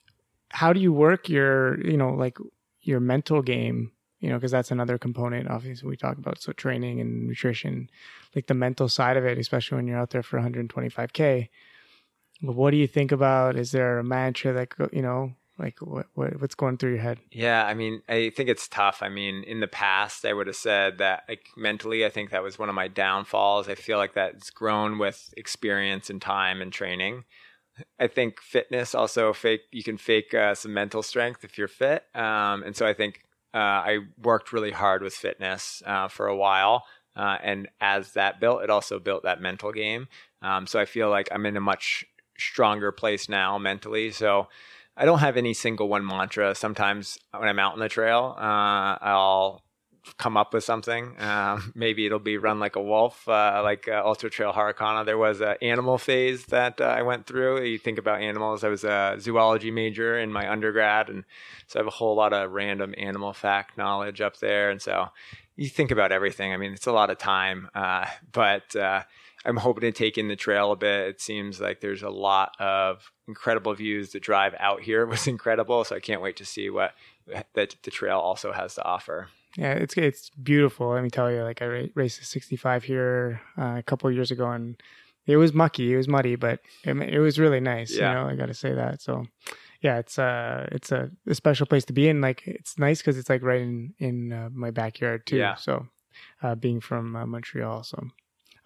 how 0.51 0.73
do 0.73 0.81
you 0.81 0.93
work 0.93 1.29
your 1.29 1.81
you 1.85 1.97
know 1.97 2.11
like 2.11 2.39
your 2.83 3.01
mental 3.01 3.43
game? 3.43 3.93
You 4.21 4.29
know 4.29 4.37
because 4.37 4.51
that's 4.53 4.71
another 4.71 4.99
component 4.99 5.49
obviously 5.49 5.89
we 5.89 5.97
talk 5.97 6.19
about 6.19 6.43
so 6.43 6.53
training 6.53 7.01
and 7.01 7.27
nutrition 7.27 7.89
like 8.35 8.47
the 8.47 8.55
mental 8.55 8.89
side 8.89 9.17
of 9.17 9.25
it 9.25 9.39
especially 9.39 9.77
when 9.77 9.87
you're 9.87 9.99
out 9.99 10.11
there 10.11 10.23
for 10.23 10.39
125k 10.39 11.49
But 12.43 12.55
what 12.55 12.71
do 12.71 12.77
you 12.77 12.87
think 12.87 13.13
about 13.13 13.57
is 13.57 13.73
there 13.73 13.99
a 13.99 14.05
mantra 14.05 14.53
that 14.53 14.69
you 14.93 15.03
know 15.03 15.33
like 15.61 15.81
what, 15.81 16.07
what 16.15 16.41
what's 16.41 16.55
going 16.55 16.77
through 16.77 16.93
your 16.93 17.01
head? 17.01 17.19
Yeah 17.31 17.65
i 17.65 17.75
mean 17.75 18.03
i 18.09 18.31
think 18.35 18.49
it's 18.49 18.69
tough. 18.69 18.99
I 19.03 19.09
mean 19.09 19.45
in 19.45 19.61
the 19.61 19.69
past 19.69 20.25
i 20.25 20.33
would 20.33 20.47
have 20.47 20.57
said 20.57 20.99
that 20.99 21.25
like 21.29 21.47
mentally 21.57 22.05
i 22.05 22.09
think 22.09 22.31
that 22.31 22.43
was 22.43 22.59
one 22.59 22.69
of 22.69 22.75
my 22.75 22.89
downfalls. 22.89 23.69
I 23.69 23.75
feel 23.75 23.99
like 23.99 24.15
that's 24.15 24.51
grown 24.51 24.99
with 24.99 25.33
experience 25.37 26.11
and 26.11 26.21
time 26.21 26.61
and 26.61 26.73
training. 26.73 27.25
I 27.99 28.09
think 28.09 28.41
fitness 28.41 28.95
also 28.95 29.33
fake 29.33 29.63
you 29.71 29.83
can 29.83 29.97
fake 29.97 30.35
uh, 30.35 30.55
some 30.55 30.75
mental 30.75 31.03
strength 31.03 31.45
if 31.45 31.57
you're 31.59 31.69
fit 31.69 32.05
um, 32.15 32.63
and 32.63 32.75
so 32.75 32.87
i 32.87 32.95
think 32.95 33.23
uh, 33.55 33.59
i 33.59 33.99
worked 34.23 34.53
really 34.53 34.73
hard 34.73 35.03
with 35.03 35.15
fitness 35.15 35.83
uh, 35.87 36.09
for 36.09 36.27
a 36.27 36.37
while 36.37 36.85
uh, 37.17 37.37
and 37.43 37.69
as 37.81 38.13
that 38.13 38.41
built 38.41 38.63
it 38.63 38.71
also 38.71 38.99
built 38.99 39.25
that 39.25 39.41
mental 39.41 39.73
game. 39.73 40.09
Um, 40.43 40.67
so 40.67 40.79
i 40.81 40.85
feel 40.85 41.11
like 41.11 41.29
i'm 41.33 41.47
in 41.47 41.57
a 41.57 41.61
much 41.61 42.05
stronger 42.41 42.91
place 42.91 43.29
now 43.29 43.59
mentally. 43.59 44.11
So 44.11 44.49
I 44.97 45.05
don't 45.05 45.21
have 45.21 45.37
any 45.37 45.55
single 45.55 45.89
one 45.89 46.07
mantra. 46.07 46.55
Sometimes 46.55 47.19
when 47.37 47.49
I'm 47.49 47.59
out 47.59 47.73
on 47.73 47.79
the 47.79 47.89
trail, 47.89 48.35
uh, 48.37 48.99
I'll 49.01 49.63
come 50.19 50.37
up 50.37 50.53
with 50.53 50.65
something. 50.65 51.15
Um, 51.19 51.73
maybe 51.77 52.07
it'll 52.07 52.19
be 52.19 52.39
run 52.39 52.59
like 52.59 52.77
a 52.77 52.83
wolf, 52.83 53.29
uh, 53.29 53.61
like 53.63 53.89
uh, 53.89 54.03
Ultra 54.05 54.31
Trail 54.31 54.53
Harricana. 54.53 55.05
There 55.05 55.19
was 55.19 55.41
an 55.41 55.57
animal 55.63 55.99
phase 55.99 56.47
that 56.47 56.81
uh, 56.81 56.85
I 56.85 57.03
went 57.03 57.27
through. 57.27 57.65
You 57.65 57.79
think 57.79 57.99
about 57.99 58.21
animals. 58.21 58.65
I 58.65 58.69
was 58.69 58.85
a 58.85 59.17
zoology 59.19 59.71
major 59.71 60.19
in 60.19 60.33
my 60.33 60.51
undergrad, 60.51 61.09
and 61.09 61.25
so 61.67 61.79
I 61.79 61.81
have 61.81 61.87
a 61.87 61.91
whole 61.91 62.17
lot 62.17 62.33
of 62.33 62.51
random 62.51 62.95
animal 62.99 63.33
fact 63.33 63.77
knowledge 63.77 64.21
up 64.21 64.39
there. 64.39 64.71
And 64.71 64.81
so 64.81 65.09
you 65.57 65.69
think 65.69 65.91
about 65.91 66.13
everything. 66.13 66.53
I 66.53 66.57
mean, 66.57 66.73
it's 66.73 66.87
a 66.87 66.93
lot 66.93 67.11
of 67.11 67.19
time, 67.19 67.69
uh, 67.75 68.07
but 68.33 68.75
uh, 68.77 69.03
I'm 69.45 69.57
hoping 69.57 69.83
to 69.83 69.93
take 69.93 70.19
in 70.19 70.29
the 70.29 70.37
trail 70.37 70.73
a 70.73 70.77
bit. 70.77 71.09
It 71.09 71.21
seems 71.21 71.61
like 71.61 71.81
there's 71.81 72.03
a 72.03 72.11
lot 72.11 72.55
of 72.61 73.11
incredible 73.27 73.75
views. 73.75 74.13
The 74.13 74.21
drive 74.21 74.55
out 74.59 74.83
here 74.83 75.07
was 75.15 75.27
incredible, 75.27 75.85
so 75.85 75.97
I 75.97 76.01
can't 76.01 76.23
wait 76.23 76.37
to 76.37 76.45
see 76.45 76.71
what 76.71 76.95
that 77.55 77.77
the 77.83 77.91
trail 77.91 78.19
also 78.19 78.53
has 78.53 78.75
to 78.75 78.85
offer. 78.85 79.29
Yeah, 79.57 79.73
it's 79.73 79.97
it's 79.97 80.31
beautiful. 80.31 80.91
Let 80.91 81.03
me 81.03 81.11
tell 81.11 81.31
you. 81.31 81.43
Like 81.43 81.63
I 81.63 81.91
raced 81.95 82.21
a 82.21 82.25
65 82.25 82.85
here 82.85 83.41
uh, 83.59 83.77
a 83.79 83.83
couple 83.83 84.11
years 84.11 84.31
ago, 84.31 84.51
and 84.51 84.81
it 85.27 85.37
was 85.37 85.53
mucky, 85.53 85.93
it 85.93 85.97
was 85.97 86.09
muddy, 86.09 86.37
but 86.37 86.61
it, 86.85 86.97
it 86.97 87.19
was 87.19 87.39
really 87.39 87.61
nice. 87.61 87.97
Yeah. 87.97 88.09
You 88.09 88.15
know, 88.15 88.27
I 88.29 88.37
got 88.37 88.47
to 88.47 88.55
say 88.55 88.75
that. 88.75 89.01
So, 89.01 89.25
yeah, 89.81 89.99
it's 89.99 90.19
uh 90.19 90.69
it's 90.73 90.93
a, 90.93 91.11
a, 91.27 91.35
special 91.35 91.67
place 91.67 91.85
to 91.87 91.93
be 91.93 92.09
in. 92.09 92.21
Like 92.21 92.47
it's 92.47 92.79
nice 92.79 92.99
because 92.99 93.17
it's 93.17 93.31
like 93.31 93.43
right 93.43 93.61
in 93.61 93.95
in 93.99 94.33
uh, 94.33 94.51
my 94.53 94.71
backyard 94.71 95.27
too. 95.27 95.37
Yeah. 95.37 95.55
So, 95.55 95.87
uh, 96.43 96.55
being 96.55 96.81
from 96.81 97.17
uh, 97.17 97.27
Montreal, 97.27 97.83
so 97.83 98.09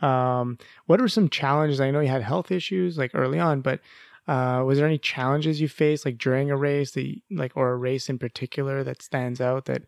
um, 0.00 0.58
what 0.86 1.00
are 1.00 1.08
some 1.08 1.28
challenges? 1.28 1.80
I 1.80 1.90
know 1.90 2.00
you 2.00 2.08
had 2.08 2.22
health 2.22 2.50
issues 2.50 2.98
like 2.98 3.12
early 3.14 3.38
on, 3.38 3.60
but 3.60 3.80
uh, 4.26 4.62
was 4.66 4.78
there 4.78 4.86
any 4.86 4.98
challenges 4.98 5.60
you 5.60 5.68
faced 5.68 6.04
like 6.04 6.18
during 6.18 6.50
a 6.50 6.56
race 6.56 6.92
that 6.92 7.20
like 7.30 7.56
or 7.56 7.70
a 7.72 7.76
race 7.76 8.08
in 8.08 8.18
particular 8.18 8.82
that 8.84 9.02
stands 9.02 9.40
out 9.40 9.66
that 9.66 9.84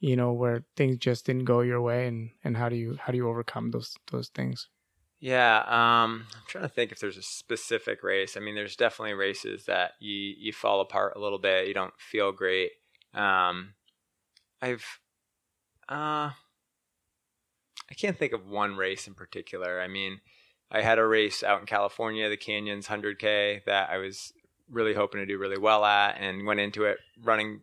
you 0.00 0.16
know 0.16 0.32
where 0.32 0.64
things 0.76 0.98
just 0.98 1.26
didn't 1.26 1.44
go 1.44 1.60
your 1.60 1.82
way 1.82 2.06
and 2.06 2.30
and 2.44 2.56
how 2.56 2.68
do 2.68 2.76
you 2.76 2.96
how 3.00 3.12
do 3.12 3.18
you 3.18 3.28
overcome 3.28 3.70
those 3.70 3.96
those 4.10 4.28
things? 4.30 4.68
Yeah, 5.20 5.58
um, 5.66 6.28
I'm 6.36 6.46
trying 6.46 6.62
to 6.62 6.68
think 6.68 6.92
if 6.92 7.00
there's 7.00 7.16
a 7.16 7.22
specific 7.22 8.04
race. 8.04 8.36
I 8.36 8.40
mean, 8.40 8.54
there's 8.54 8.76
definitely 8.76 9.14
races 9.14 9.64
that 9.64 9.92
you 9.98 10.14
you 10.14 10.52
fall 10.52 10.80
apart 10.80 11.14
a 11.16 11.20
little 11.20 11.40
bit. 11.40 11.66
You 11.66 11.74
don't 11.74 11.98
feel 12.00 12.30
great. 12.30 12.70
Um, 13.14 13.74
I've 14.62 14.86
uh 15.88 16.32
I 17.90 17.94
can't 17.94 18.18
think 18.18 18.32
of 18.32 18.46
one 18.46 18.76
race 18.76 19.06
in 19.06 19.14
particular. 19.14 19.80
I 19.80 19.88
mean, 19.88 20.20
I 20.70 20.82
had 20.82 20.98
a 20.98 21.06
race 21.06 21.42
out 21.42 21.60
in 21.60 21.66
California, 21.66 22.28
the 22.28 22.36
Canyons 22.36 22.86
100K, 22.86 23.64
that 23.64 23.90
I 23.90 23.96
was 23.96 24.32
really 24.70 24.94
hoping 24.94 25.20
to 25.20 25.26
do 25.26 25.38
really 25.38 25.58
well 25.58 25.84
at 25.84 26.18
and 26.20 26.46
went 26.46 26.60
into 26.60 26.84
it 26.84 26.98
running 27.22 27.60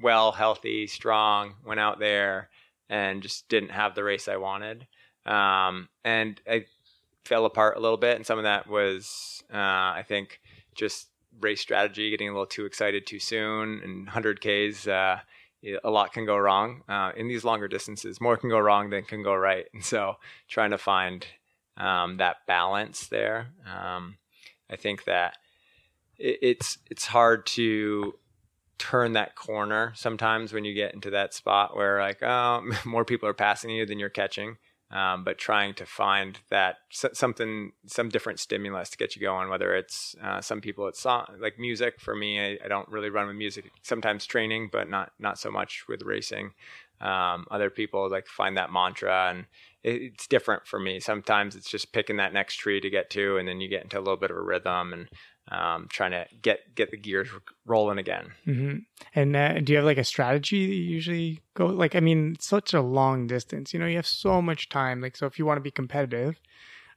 well, 0.00 0.32
healthy, 0.32 0.86
strong, 0.86 1.54
went 1.64 1.80
out 1.80 1.98
there 1.98 2.50
and 2.88 3.22
just 3.22 3.48
didn't 3.48 3.70
have 3.70 3.94
the 3.94 4.04
race 4.04 4.28
I 4.28 4.36
wanted. 4.36 4.86
Um, 5.26 5.88
and 6.04 6.40
I 6.48 6.66
fell 7.24 7.44
apart 7.44 7.76
a 7.76 7.80
little 7.80 7.96
bit. 7.96 8.16
And 8.16 8.26
some 8.26 8.38
of 8.38 8.44
that 8.44 8.68
was, 8.68 9.42
uh, 9.52 9.56
I 9.56 10.04
think, 10.06 10.40
just 10.74 11.08
race 11.40 11.60
strategy, 11.60 12.10
getting 12.10 12.28
a 12.28 12.32
little 12.32 12.46
too 12.46 12.64
excited 12.64 13.06
too 13.06 13.18
soon. 13.18 13.80
And 13.82 14.08
100Ks, 14.08 14.88
uh, 14.88 15.20
a 15.82 15.90
lot 15.90 16.12
can 16.12 16.24
go 16.24 16.36
wrong 16.36 16.82
uh, 16.88 17.12
in 17.16 17.28
these 17.28 17.44
longer 17.44 17.68
distances. 17.68 18.20
More 18.20 18.36
can 18.36 18.48
go 18.48 18.58
wrong 18.58 18.90
than 18.90 19.04
can 19.04 19.22
go 19.22 19.34
right, 19.34 19.66
and 19.72 19.84
so 19.84 20.16
trying 20.48 20.70
to 20.70 20.78
find 20.78 21.26
um, 21.76 22.16
that 22.18 22.38
balance 22.46 23.08
there. 23.08 23.48
Um, 23.66 24.18
I 24.70 24.76
think 24.76 25.04
that 25.04 25.36
it, 26.18 26.38
it's 26.42 26.78
it's 26.90 27.06
hard 27.06 27.46
to 27.46 28.14
turn 28.78 29.14
that 29.14 29.34
corner 29.34 29.92
sometimes 29.96 30.52
when 30.52 30.64
you 30.64 30.72
get 30.72 30.94
into 30.94 31.10
that 31.10 31.34
spot 31.34 31.76
where 31.76 32.00
like 32.00 32.22
oh 32.22 32.62
more 32.84 33.04
people 33.04 33.28
are 33.28 33.34
passing 33.34 33.70
you 33.70 33.84
than 33.84 33.98
you're 33.98 34.08
catching 34.08 34.56
um, 34.90 35.22
but 35.22 35.36
trying 35.36 35.74
to 35.74 35.86
find 35.86 36.38
that 36.50 36.76
something, 36.90 37.72
some 37.86 38.08
different 38.08 38.40
stimulus 38.40 38.88
to 38.90 38.96
get 38.96 39.14
you 39.14 39.20
going. 39.20 39.50
Whether 39.50 39.74
it's 39.76 40.16
uh, 40.22 40.40
some 40.40 40.60
people, 40.60 40.88
it's 40.88 41.00
song, 41.00 41.26
like 41.40 41.58
music. 41.58 42.00
For 42.00 42.14
me, 42.14 42.40
I, 42.40 42.58
I, 42.64 42.68
don't 42.68 42.88
really 42.88 43.10
run 43.10 43.26
with 43.26 43.36
music. 43.36 43.70
Sometimes 43.82 44.24
training, 44.24 44.70
but 44.72 44.88
not 44.88 45.12
not 45.18 45.38
so 45.38 45.50
much 45.50 45.84
with 45.88 46.02
racing. 46.02 46.52
Um, 47.00 47.46
other 47.50 47.70
people 47.70 48.10
like 48.10 48.26
find 48.26 48.56
that 48.56 48.72
mantra, 48.72 49.28
and 49.30 49.44
it, 49.82 50.02
it's 50.02 50.26
different 50.26 50.66
for 50.66 50.80
me. 50.80 51.00
Sometimes 51.00 51.54
it's 51.54 51.70
just 51.70 51.92
picking 51.92 52.16
that 52.16 52.32
next 52.32 52.56
tree 52.56 52.80
to 52.80 52.88
get 52.88 53.10
to, 53.10 53.36
and 53.36 53.46
then 53.46 53.60
you 53.60 53.68
get 53.68 53.82
into 53.82 53.98
a 53.98 54.00
little 54.00 54.16
bit 54.16 54.30
of 54.30 54.38
a 54.38 54.42
rhythm 54.42 54.94
and 54.94 55.08
um, 55.50 55.86
trying 55.88 56.10
to 56.10 56.26
get 56.42 56.74
get 56.74 56.90
the 56.90 56.96
gears 56.96 57.28
rolling 57.66 57.98
again. 57.98 58.32
Mm-hmm. 58.46 58.78
And 59.14 59.36
uh, 59.36 59.60
do 59.60 59.72
you 59.72 59.78
have 59.78 59.86
like 59.86 59.98
a 59.98 60.04
strategy 60.04 60.66
that 60.66 60.74
you 60.74 60.82
usually 60.82 61.40
go? 61.54 61.66
Like, 61.66 61.94
I 61.94 62.00
mean, 62.00 62.36
such 62.40 62.74
a 62.74 62.80
long 62.80 63.26
distance. 63.26 63.72
You 63.72 63.80
know, 63.80 63.86
you 63.86 63.96
have 63.96 64.06
so 64.06 64.42
much 64.42 64.68
time. 64.68 65.00
Like, 65.00 65.16
so 65.16 65.26
if 65.26 65.38
you 65.38 65.46
want 65.46 65.58
to 65.58 65.62
be 65.62 65.70
competitive, 65.70 66.40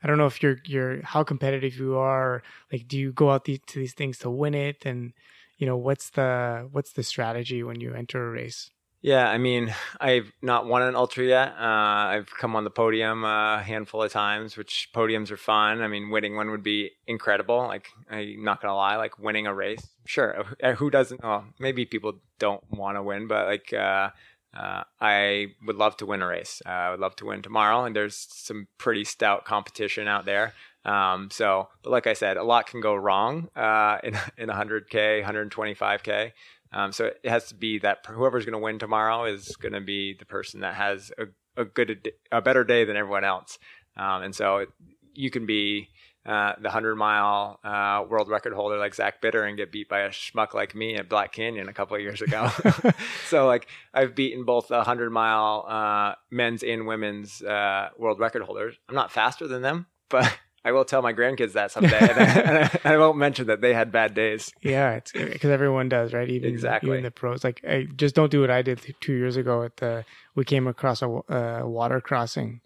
I 0.04 0.08
don't 0.08 0.18
know 0.18 0.26
if 0.26 0.42
you're 0.42 0.58
you're 0.66 1.02
how 1.04 1.24
competitive 1.24 1.78
you 1.78 1.98
are. 1.98 2.44
Like, 2.72 2.88
do 2.88 2.98
you 2.98 3.14
go 3.14 3.32
out 3.32 3.46
these, 3.46 3.60
to 3.68 3.80
these 3.80 3.94
things 3.94 4.18
to 4.20 4.30
win 4.30 4.54
it? 4.54 4.86
And 4.86 5.14
you 5.58 5.68
know, 5.68 5.78
what's 5.78 6.10
the 6.10 6.68
what's 6.72 6.94
the 6.94 7.04
strategy 7.04 7.64
when 7.64 7.80
you 7.80 7.94
enter 7.94 8.28
a 8.28 8.32
race? 8.32 8.72
Yeah, 9.02 9.28
I 9.28 9.40
mean, 9.40 9.74
I've 10.00 10.32
not 10.44 10.68
won 10.68 10.84
an 10.84 10.96
ultra 10.96 11.24
yet. 11.24 11.54
Uh, 11.60 12.14
I've 12.14 12.30
come 12.30 12.56
on 12.56 12.64
the 12.64 12.70
podium 12.70 13.24
a 13.24 13.64
handful 13.64 14.04
of 14.04 14.12
times, 14.12 14.56
which 14.56 14.90
podiums 14.94 15.32
are 15.32 15.38
fun. 15.38 15.82
I 15.82 15.88
mean, 15.88 16.12
winning 16.12 16.36
one 16.36 16.52
would 16.52 16.62
be 16.62 16.92
incredible. 17.08 17.58
Like, 17.58 17.88
I'm 18.12 18.44
not 18.44 18.62
gonna 18.62 18.76
lie, 18.76 18.98
like 18.98 19.18
winning 19.18 19.48
a 19.48 19.54
race, 19.56 19.88
sure. 20.06 20.46
Who 20.78 20.92
doesn't? 20.92 21.24
Well, 21.24 21.46
maybe 21.60 21.86
people 21.86 22.20
don't 22.38 22.64
want 22.70 22.96
to 22.96 23.02
win, 23.02 23.28
but 23.28 23.48
like, 23.48 23.74
uh, 23.74 24.12
uh, 24.56 24.84
I 25.00 25.48
would 25.66 25.78
love 25.78 25.98
to 25.98 26.06
win 26.06 26.22
a 26.22 26.28
race. 26.28 26.62
Uh, 26.64 26.70
I 26.70 26.92
would 26.92 27.00
love 27.00 27.16
to 27.18 27.26
win 27.26 27.42
tomorrow, 27.42 27.86
and 27.86 27.96
there's 27.96 28.28
some 28.30 28.68
pretty 28.78 29.06
stout 29.06 29.46
competition 29.46 30.08
out 30.08 30.26
there. 30.26 30.54
Um, 30.86 31.30
so, 31.32 31.70
but 31.84 31.90
like 31.92 32.06
I 32.06 32.14
said, 32.14 32.38
a 32.38 32.44
lot 32.44 32.68
can 32.68 32.82
go 32.82 32.94
wrong 32.94 33.50
uh, 33.56 33.98
in 34.04 34.16
in 34.38 34.50
100k, 34.50 35.24
125k. 35.24 36.34
Um, 36.74 36.92
so 36.92 37.06
it 37.06 37.30
has 37.30 37.50
to 37.50 37.56
be 37.56 37.80
that 37.80 38.06
whoever's 38.08 38.46
going 38.46 38.54
to 38.54 38.64
win 38.64 38.80
tomorrow 38.80 39.26
is 39.26 39.56
going 39.58 39.74
to 39.74 39.82
be 39.82 40.14
the 40.18 40.26
person 40.26 40.62
that 40.62 40.76
has 40.76 41.12
a, 41.18 41.62
a 41.62 41.66
good, 41.66 42.12
a 42.32 42.42
better 42.42 42.64
day 42.64 42.86
than 42.86 42.96
everyone 42.96 43.24
else. 43.24 43.60
Um, 43.98 44.24
and 44.24 44.36
so 44.36 44.58
it, 44.58 44.70
you 45.14 45.30
can 45.30 45.46
be 45.46 45.90
uh, 46.26 46.54
the 46.58 46.70
100 46.70 46.96
mile 46.96 47.60
uh, 47.64 48.06
world 48.08 48.30
record 48.30 48.54
holder 48.54 48.78
like 48.78 48.94
Zach 48.94 49.22
Bitter 49.22 49.44
and 49.44 49.58
get 49.58 49.72
beat 49.72 49.90
by 49.90 50.02
a 50.02 50.10
schmuck 50.10 50.54
like 50.54 50.76
me 50.76 50.96
at 50.96 51.10
Black 51.10 51.32
Canyon 51.32 51.68
a 51.68 51.74
couple 51.74 51.96
of 51.96 52.02
years 52.02 52.22
ago. 52.22 52.50
so 53.28 53.48
like 53.48 53.68
I've 53.94 54.16
beaten 54.16 54.46
both 54.46 54.68
the 54.68 54.78
100 54.78 55.10
mile 55.10 55.66
uh, 55.68 56.16
men's 56.30 56.64
and 56.64 56.86
women's 56.86 57.42
uh, 57.42 57.90
world 57.98 58.20
record 58.20 58.44
holders. 58.44 58.76
I'm 58.88 58.96
not 58.96 59.12
faster 59.12 59.48
than 59.48 59.62
them, 59.62 59.88
but 60.10 60.32
I 60.64 60.72
will 60.72 60.86
tell 60.86 61.02
my 61.02 61.14
grandkids 61.14 61.54
that 61.54 61.72
someday, 61.72 61.98
and, 61.98 62.20
I, 62.20 62.24
and 62.24 62.58
I, 62.86 62.94
I, 62.94 62.98
won't 62.98 63.18
mention 63.18 63.48
that 63.48 63.62
they 63.62 63.74
had 63.74 63.92
bad 63.92 64.14
days. 64.14 64.52
Yeah, 64.62 64.92
it's 64.92 65.12
because 65.12 65.50
everyone 65.50 65.90
does, 65.90 66.14
right? 66.14 66.30
Even 66.30 66.50
exactly. 66.50 66.92
Even 66.92 67.04
the 67.04 67.12
pros, 67.12 67.44
like, 67.44 67.62
I 67.68 67.88
just 67.96 68.14
don't 68.14 68.32
do 68.32 68.42
what 68.42 68.52
I 68.52 68.62
did 68.62 68.80
two 69.00 69.14
years 69.14 69.38
ago. 69.38 69.64
At 69.64 69.78
the 69.78 70.06
we 70.36 70.46
came 70.46 70.68
across 70.68 71.02
a 71.02 71.08
water 71.08 72.00
crossing 72.00 72.62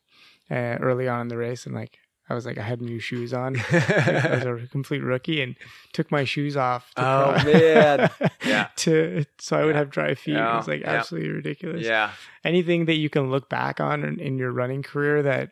uh, 0.51 0.77
early 0.81 1.07
on 1.07 1.21
in 1.21 1.27
the 1.29 1.37
race, 1.37 1.65
and 1.65 1.73
like 1.73 1.97
I 2.29 2.33
was 2.33 2.45
like, 2.45 2.57
I 2.57 2.63
had 2.63 2.81
new 2.81 2.99
shoes 2.99 3.33
on. 3.33 3.55
I 3.71 4.41
was 4.43 4.63
a 4.63 4.67
complete 4.71 5.03
rookie 5.03 5.41
and 5.41 5.55
took 5.93 6.11
my 6.11 6.23
shoes 6.23 6.57
off. 6.57 6.91
oh 6.97 7.33
man, 7.43 8.09
yeah. 8.45 8.69
To 8.77 9.25
so 9.39 9.57
I 9.57 9.65
would 9.65 9.75
have 9.75 9.91
dry 9.91 10.15
feet. 10.15 10.33
Yeah. 10.33 10.53
It 10.53 10.57
was 10.57 10.67
like 10.67 10.81
yeah. 10.81 10.91
absolutely 10.91 11.29
ridiculous. 11.29 11.85
Yeah. 11.85 12.11
Anything 12.43 12.85
that 12.85 12.95
you 12.95 13.09
can 13.09 13.29
look 13.29 13.47
back 13.47 13.79
on 13.79 14.03
in, 14.03 14.19
in 14.19 14.37
your 14.37 14.51
running 14.51 14.81
career 14.81 15.21
that 15.23 15.51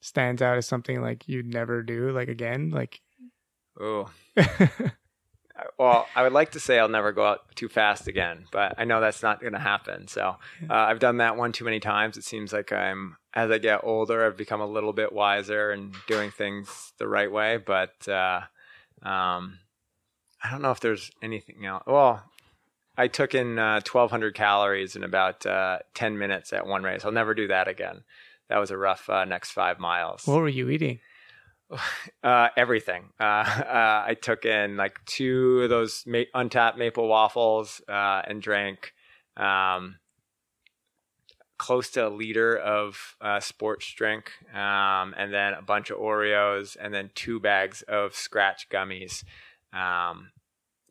stands 0.00 0.42
out 0.42 0.56
as 0.56 0.66
something 0.66 1.00
like 1.00 1.28
you'd 1.28 1.46
never 1.46 1.82
do 1.82 2.10
like 2.10 2.28
again 2.28 2.70
like 2.70 3.00
oh 3.78 4.10
well 5.78 6.06
i 6.16 6.22
would 6.22 6.32
like 6.32 6.52
to 6.52 6.60
say 6.60 6.78
i'll 6.78 6.88
never 6.88 7.12
go 7.12 7.24
out 7.24 7.54
too 7.54 7.68
fast 7.68 8.08
again 8.08 8.44
but 8.50 8.74
i 8.78 8.84
know 8.84 9.00
that's 9.00 9.22
not 9.22 9.40
going 9.40 9.52
to 9.52 9.58
happen 9.58 10.08
so 10.08 10.36
uh, 10.68 10.74
i've 10.74 10.98
done 10.98 11.18
that 11.18 11.36
one 11.36 11.52
too 11.52 11.64
many 11.64 11.80
times. 11.80 12.16
It 12.16 12.24
seems 12.24 12.52
like 12.52 12.72
i'm 12.72 13.16
as 13.34 13.50
i 13.50 13.58
get 13.58 13.80
older 13.84 14.26
i've 14.26 14.36
become 14.36 14.60
a 14.60 14.66
little 14.66 14.92
bit 14.92 15.12
wiser 15.12 15.70
and 15.70 15.94
doing 16.06 16.30
things 16.30 16.92
the 16.98 17.06
right 17.06 17.30
way 17.30 17.58
but 17.58 18.08
uh, 18.08 18.40
um, 19.02 19.58
i 20.42 20.50
don't 20.50 20.62
know 20.62 20.70
if 20.70 20.80
there's 20.80 21.10
anything 21.22 21.66
else 21.66 21.84
well 21.86 22.22
i 22.96 23.06
took 23.06 23.34
in 23.34 23.58
uh, 23.58 23.80
1200 23.90 24.34
calories 24.34 24.96
in 24.96 25.04
about 25.04 25.44
uh, 25.44 25.78
10 25.94 26.18
minutes 26.18 26.52
at 26.52 26.66
one 26.66 26.82
race. 26.82 27.04
I'll 27.04 27.12
never 27.12 27.34
do 27.34 27.48
that 27.48 27.68
again 27.68 28.02
that 28.50 28.58
was 28.58 28.70
a 28.70 28.76
rough 28.76 29.08
uh, 29.08 29.24
next 29.24 29.52
five 29.52 29.78
miles. 29.78 30.26
What 30.26 30.40
were 30.40 30.48
you 30.48 30.68
eating? 30.68 31.00
Uh, 32.22 32.48
everything. 32.56 33.04
Uh, 33.18 33.22
uh, 33.22 34.04
I 34.06 34.16
took 34.20 34.44
in 34.44 34.76
like 34.76 35.02
two 35.06 35.62
of 35.62 35.70
those 35.70 36.02
ma- 36.06 36.24
untapped 36.34 36.76
maple 36.76 37.08
waffles 37.08 37.80
uh, 37.88 38.20
and 38.26 38.42
drank 38.42 38.92
um, 39.38 39.96
close 41.58 41.88
to 41.90 42.08
a 42.08 42.10
liter 42.10 42.56
of 42.58 43.16
uh, 43.20 43.40
sports 43.40 43.90
drink, 43.94 44.32
um, 44.52 45.14
and 45.16 45.32
then 45.32 45.54
a 45.54 45.62
bunch 45.62 45.90
of 45.90 45.98
Oreos, 45.98 46.76
and 46.78 46.92
then 46.92 47.10
two 47.14 47.40
bags 47.40 47.82
of 47.82 48.12
Skratch 48.12 48.68
gummies. 48.70 49.24
Um, 49.72 50.30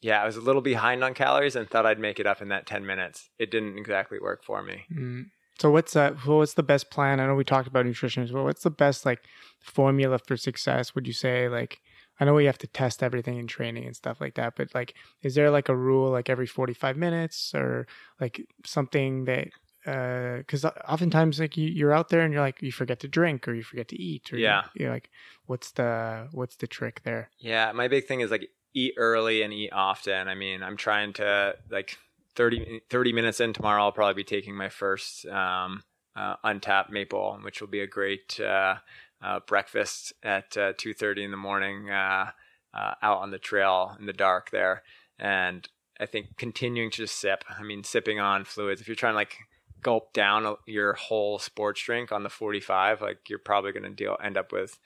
yeah, 0.01 0.21
I 0.21 0.25
was 0.25 0.37
a 0.37 0.41
little 0.41 0.61
behind 0.61 1.03
on 1.03 1.13
calories 1.13 1.55
and 1.55 1.69
thought 1.69 1.85
I'd 1.85 1.99
make 1.99 2.19
it 2.19 2.25
up 2.25 2.41
in 2.41 2.47
that 2.49 2.65
10 2.65 2.85
minutes. 2.85 3.29
It 3.37 3.51
didn't 3.51 3.77
exactly 3.77 4.17
work 4.19 4.43
for 4.43 4.63
me. 4.63 4.85
Mm. 4.91 5.25
So 5.59 5.69
what's 5.69 5.93
that? 5.93 6.25
What's 6.25 6.53
the 6.53 6.63
best 6.63 6.89
plan? 6.89 7.19
I 7.19 7.27
know 7.27 7.35
we 7.35 7.43
talked 7.43 7.67
about 7.67 7.85
nutrition 7.85 8.23
as 8.23 8.31
well. 8.31 8.45
What's 8.45 8.63
the 8.63 8.69
best 8.69 9.05
like 9.05 9.25
formula 9.59 10.17
for 10.19 10.37
success? 10.37 10.95
Would 10.95 11.05
you 11.05 11.13
say 11.13 11.49
like 11.49 11.81
I 12.19 12.25
know 12.25 12.33
we 12.33 12.45
have 12.45 12.57
to 12.59 12.67
test 12.67 13.03
everything 13.03 13.37
in 13.37 13.47
training 13.47 13.85
and 13.85 13.95
stuff 13.95 14.19
like 14.21 14.35
that, 14.35 14.55
but 14.55 14.73
like 14.73 14.95
is 15.21 15.35
there 15.35 15.51
like 15.51 15.69
a 15.69 15.75
rule 15.75 16.11
like 16.11 16.29
every 16.29 16.47
45 16.47 16.97
minutes 16.97 17.53
or 17.53 17.87
like 18.19 18.41
something 18.65 19.25
that 19.25 19.49
because 19.85 20.65
uh, 20.65 20.71
oftentimes 20.87 21.39
like 21.39 21.55
you, 21.55 21.67
you're 21.67 21.93
out 21.93 22.09
there 22.09 22.21
and 22.21 22.33
you're 22.33 22.41
like 22.41 22.61
you 22.61 22.71
forget 22.71 22.99
to 22.99 23.07
drink 23.07 23.47
or 23.47 23.53
you 23.53 23.63
forget 23.63 23.87
to 23.87 23.99
eat 23.99 24.31
or 24.33 24.37
yeah 24.37 24.65
you're 24.75 24.91
like 24.91 25.09
what's 25.45 25.71
the 25.71 26.27
what's 26.31 26.57
the 26.57 26.67
trick 26.67 27.01
there 27.05 27.29
yeah 27.39 27.71
my 27.71 27.87
big 27.87 28.05
thing 28.05 28.19
is 28.19 28.29
like 28.29 28.49
eat 28.73 28.93
early 28.97 29.41
and 29.41 29.53
eat 29.53 29.71
often 29.71 30.27
i 30.27 30.35
mean 30.35 30.61
i'm 30.61 30.75
trying 30.75 31.13
to 31.13 31.55
like 31.71 31.97
30, 32.39 32.83
30 32.89 33.11
minutes 33.11 33.41
in 33.41 33.51
tomorrow, 33.51 33.83
I'll 33.83 33.91
probably 33.91 34.13
be 34.13 34.23
taking 34.23 34.55
my 34.55 34.69
first 34.69 35.25
um, 35.25 35.83
uh, 36.15 36.35
untapped 36.41 36.89
maple, 36.89 37.37
which 37.41 37.59
will 37.59 37.67
be 37.67 37.81
a 37.81 37.87
great 37.87 38.39
uh, 38.39 38.75
uh, 39.21 39.41
breakfast 39.45 40.13
at 40.23 40.55
uh, 40.55 40.71
two 40.77 40.93
thirty 40.93 41.25
in 41.25 41.31
the 41.31 41.37
morning 41.37 41.89
uh, 41.89 42.31
uh, 42.73 42.93
out 43.03 43.17
on 43.17 43.31
the 43.31 43.39
trail 43.39 43.97
in 43.99 44.05
the 44.05 44.13
dark 44.13 44.51
there. 44.51 44.83
And 45.19 45.67
I 45.99 46.05
think 46.05 46.37
continuing 46.37 46.91
to 46.91 47.07
sip. 47.07 47.43
I 47.49 47.61
mean, 47.61 47.83
sipping 47.83 48.21
on 48.21 48.45
fluids. 48.45 48.79
If 48.79 48.87
you're 48.87 48.95
trying 48.95 49.15
to 49.15 49.17
like 49.17 49.35
gulp 49.81 50.13
down 50.13 50.55
your 50.65 50.93
whole 50.93 51.39
sports 51.39 51.83
drink 51.83 52.13
on 52.13 52.23
the 52.23 52.29
45, 52.29 53.01
like 53.01 53.29
you're 53.29 53.37
probably 53.37 53.73
going 53.73 53.83
to 53.83 53.89
deal 53.89 54.15
end 54.23 54.37
up 54.37 54.53
with 54.53 54.79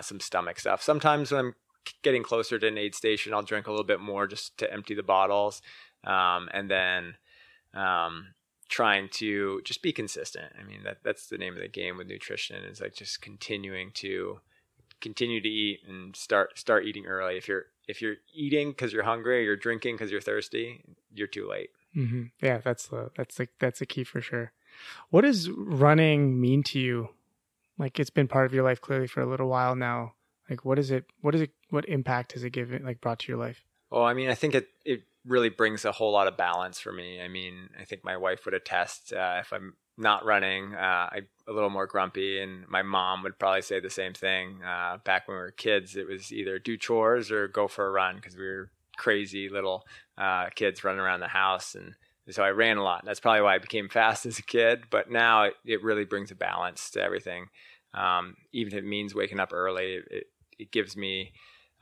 some 0.00 0.18
stomach 0.18 0.58
stuff. 0.58 0.82
Sometimes 0.82 1.30
when 1.30 1.38
I'm 1.38 1.54
getting 2.02 2.24
closer 2.24 2.58
to 2.58 2.66
an 2.66 2.78
aid 2.78 2.96
station, 2.96 3.32
I'll 3.32 3.42
drink 3.42 3.68
a 3.68 3.70
little 3.70 3.86
bit 3.86 4.00
more 4.00 4.26
just 4.26 4.58
to 4.58 4.72
empty 4.72 4.96
the 4.96 5.04
bottles 5.04 5.62
um, 6.04 6.48
and 6.52 6.70
then 6.70 7.14
um, 7.74 8.28
trying 8.68 9.08
to 9.08 9.60
just 9.64 9.82
be 9.82 9.92
consistent. 9.92 10.52
I 10.58 10.64
mean, 10.64 10.82
that 10.84 10.98
that's 11.02 11.28
the 11.28 11.38
name 11.38 11.54
of 11.54 11.62
the 11.62 11.68
game 11.68 11.96
with 11.96 12.06
nutrition 12.06 12.64
is 12.64 12.80
like 12.80 12.94
just 12.94 13.20
continuing 13.20 13.90
to 13.94 14.40
continue 15.00 15.40
to 15.40 15.48
eat 15.48 15.80
and 15.88 16.14
start 16.14 16.58
start 16.58 16.86
eating 16.86 17.06
early. 17.06 17.36
If 17.36 17.48
you're 17.48 17.66
if 17.88 18.00
you're 18.00 18.16
eating 18.34 18.70
because 18.70 18.92
you're 18.92 19.02
hungry, 19.02 19.38
or 19.38 19.42
you're 19.42 19.56
drinking 19.56 19.96
because 19.96 20.10
you're 20.10 20.20
thirsty, 20.20 20.84
you're 21.12 21.26
too 21.26 21.48
late. 21.48 21.70
Mm-hmm. 21.96 22.24
Yeah, 22.40 22.58
that's 22.58 22.86
the 22.86 23.10
that's 23.16 23.36
the 23.36 23.48
that's 23.58 23.80
a 23.80 23.86
key 23.86 24.04
for 24.04 24.20
sure. 24.20 24.52
What 25.10 25.22
does 25.22 25.50
running 25.50 26.40
mean 26.40 26.62
to 26.64 26.78
you? 26.78 27.10
Like 27.78 27.98
it's 27.98 28.10
been 28.10 28.28
part 28.28 28.46
of 28.46 28.54
your 28.54 28.62
life 28.62 28.80
clearly 28.80 29.06
for 29.06 29.20
a 29.20 29.26
little 29.26 29.48
while 29.48 29.74
now. 29.74 30.14
Like 30.48 30.64
what 30.64 30.78
is 30.78 30.90
it? 30.90 31.06
What 31.20 31.34
is 31.34 31.42
it? 31.42 31.50
What 31.70 31.88
impact 31.88 32.32
has 32.32 32.44
it 32.44 32.50
given? 32.50 32.84
Like 32.84 33.00
brought 33.00 33.20
to 33.20 33.32
your 33.32 33.38
life? 33.38 33.64
Well, 33.90 34.04
I 34.04 34.14
mean, 34.14 34.28
I 34.28 34.34
think 34.34 34.54
it 34.54 34.68
it 34.84 35.02
really 35.26 35.48
brings 35.48 35.84
a 35.84 35.92
whole 35.92 36.12
lot 36.12 36.26
of 36.26 36.36
balance 36.36 36.80
for 36.80 36.92
me. 36.92 37.20
I 37.20 37.28
mean, 37.28 37.68
I 37.78 37.84
think 37.84 38.04
my 38.04 38.16
wife 38.16 38.44
would 38.44 38.54
attest 38.54 39.12
uh, 39.12 39.38
if 39.40 39.52
I'm 39.52 39.74
not 39.98 40.24
running, 40.24 40.74
uh, 40.74 41.08
I'm 41.12 41.26
a 41.46 41.52
little 41.52 41.68
more 41.68 41.86
grumpy, 41.86 42.40
and 42.40 42.66
my 42.68 42.82
mom 42.82 43.22
would 43.22 43.38
probably 43.38 43.62
say 43.62 43.80
the 43.80 43.90
same 43.90 44.14
thing. 44.14 44.62
Uh, 44.62 44.96
back 45.04 45.28
when 45.28 45.36
we 45.36 45.42
were 45.42 45.50
kids, 45.50 45.94
it 45.94 46.08
was 46.08 46.32
either 46.32 46.58
do 46.58 46.76
chores 46.76 47.30
or 47.30 47.48
go 47.48 47.68
for 47.68 47.86
a 47.86 47.90
run 47.90 48.16
because 48.16 48.36
we 48.36 48.46
were 48.46 48.70
crazy 48.96 49.48
little 49.48 49.84
uh, 50.16 50.46
kids 50.54 50.84
running 50.84 51.00
around 51.00 51.20
the 51.20 51.28
house, 51.28 51.74
and 51.74 51.94
so 52.30 52.42
I 52.42 52.50
ran 52.50 52.76
a 52.76 52.82
lot. 52.82 53.04
That's 53.04 53.20
probably 53.20 53.42
why 53.42 53.56
I 53.56 53.58
became 53.58 53.88
fast 53.88 54.24
as 54.26 54.38
a 54.38 54.42
kid. 54.42 54.84
But 54.90 55.10
now 55.10 55.44
it, 55.44 55.54
it 55.64 55.82
really 55.82 56.04
brings 56.04 56.30
a 56.30 56.36
balance 56.36 56.90
to 56.92 57.02
everything. 57.02 57.46
Um, 57.92 58.36
even 58.52 58.72
if 58.72 58.78
it 58.78 58.86
means 58.86 59.14
waking 59.14 59.40
up 59.40 59.52
early, 59.52 60.00
it, 60.10 60.26
it 60.58 60.70
gives 60.70 60.96
me 60.96 61.32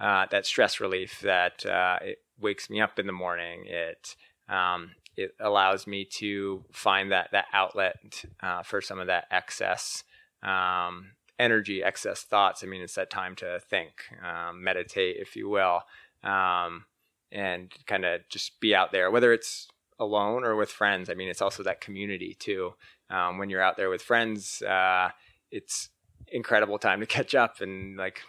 uh, 0.00 0.26
that 0.30 0.46
stress 0.46 0.80
relief 0.80 1.20
that 1.20 1.66
uh, 1.66 1.98
it 2.02 2.18
wakes 2.40 2.70
me 2.70 2.80
up 2.80 2.98
in 2.98 3.06
the 3.06 3.12
morning. 3.12 3.64
It 3.66 4.16
um, 4.48 4.92
it 5.16 5.34
allows 5.40 5.86
me 5.86 6.04
to 6.04 6.64
find 6.72 7.12
that 7.12 7.30
that 7.32 7.46
outlet 7.52 8.24
uh, 8.42 8.62
for 8.62 8.80
some 8.80 8.98
of 8.98 9.08
that 9.08 9.24
excess 9.30 10.04
um, 10.42 11.12
energy, 11.38 11.82
excess 11.82 12.22
thoughts. 12.22 12.62
I 12.62 12.66
mean, 12.66 12.80
it's 12.80 12.94
that 12.94 13.10
time 13.10 13.34
to 13.36 13.60
think, 13.68 13.90
um, 14.24 14.62
meditate, 14.62 15.16
if 15.18 15.36
you 15.36 15.48
will, 15.48 15.82
um, 16.22 16.84
and 17.30 17.72
kind 17.86 18.04
of 18.04 18.22
just 18.28 18.60
be 18.60 18.74
out 18.74 18.92
there, 18.92 19.10
whether 19.10 19.32
it's 19.32 19.68
alone 19.98 20.44
or 20.44 20.56
with 20.56 20.70
friends. 20.70 21.10
I 21.10 21.14
mean, 21.14 21.28
it's 21.28 21.42
also 21.42 21.62
that 21.64 21.80
community 21.80 22.36
too. 22.38 22.74
Um, 23.10 23.38
when 23.38 23.50
you're 23.50 23.62
out 23.62 23.76
there 23.76 23.90
with 23.90 24.02
friends, 24.02 24.62
uh, 24.62 25.10
it's 25.50 25.90
incredible 26.28 26.78
time 26.78 27.00
to 27.00 27.06
catch 27.18 27.34
up 27.34 27.60
and 27.60 27.96
like 27.96 28.20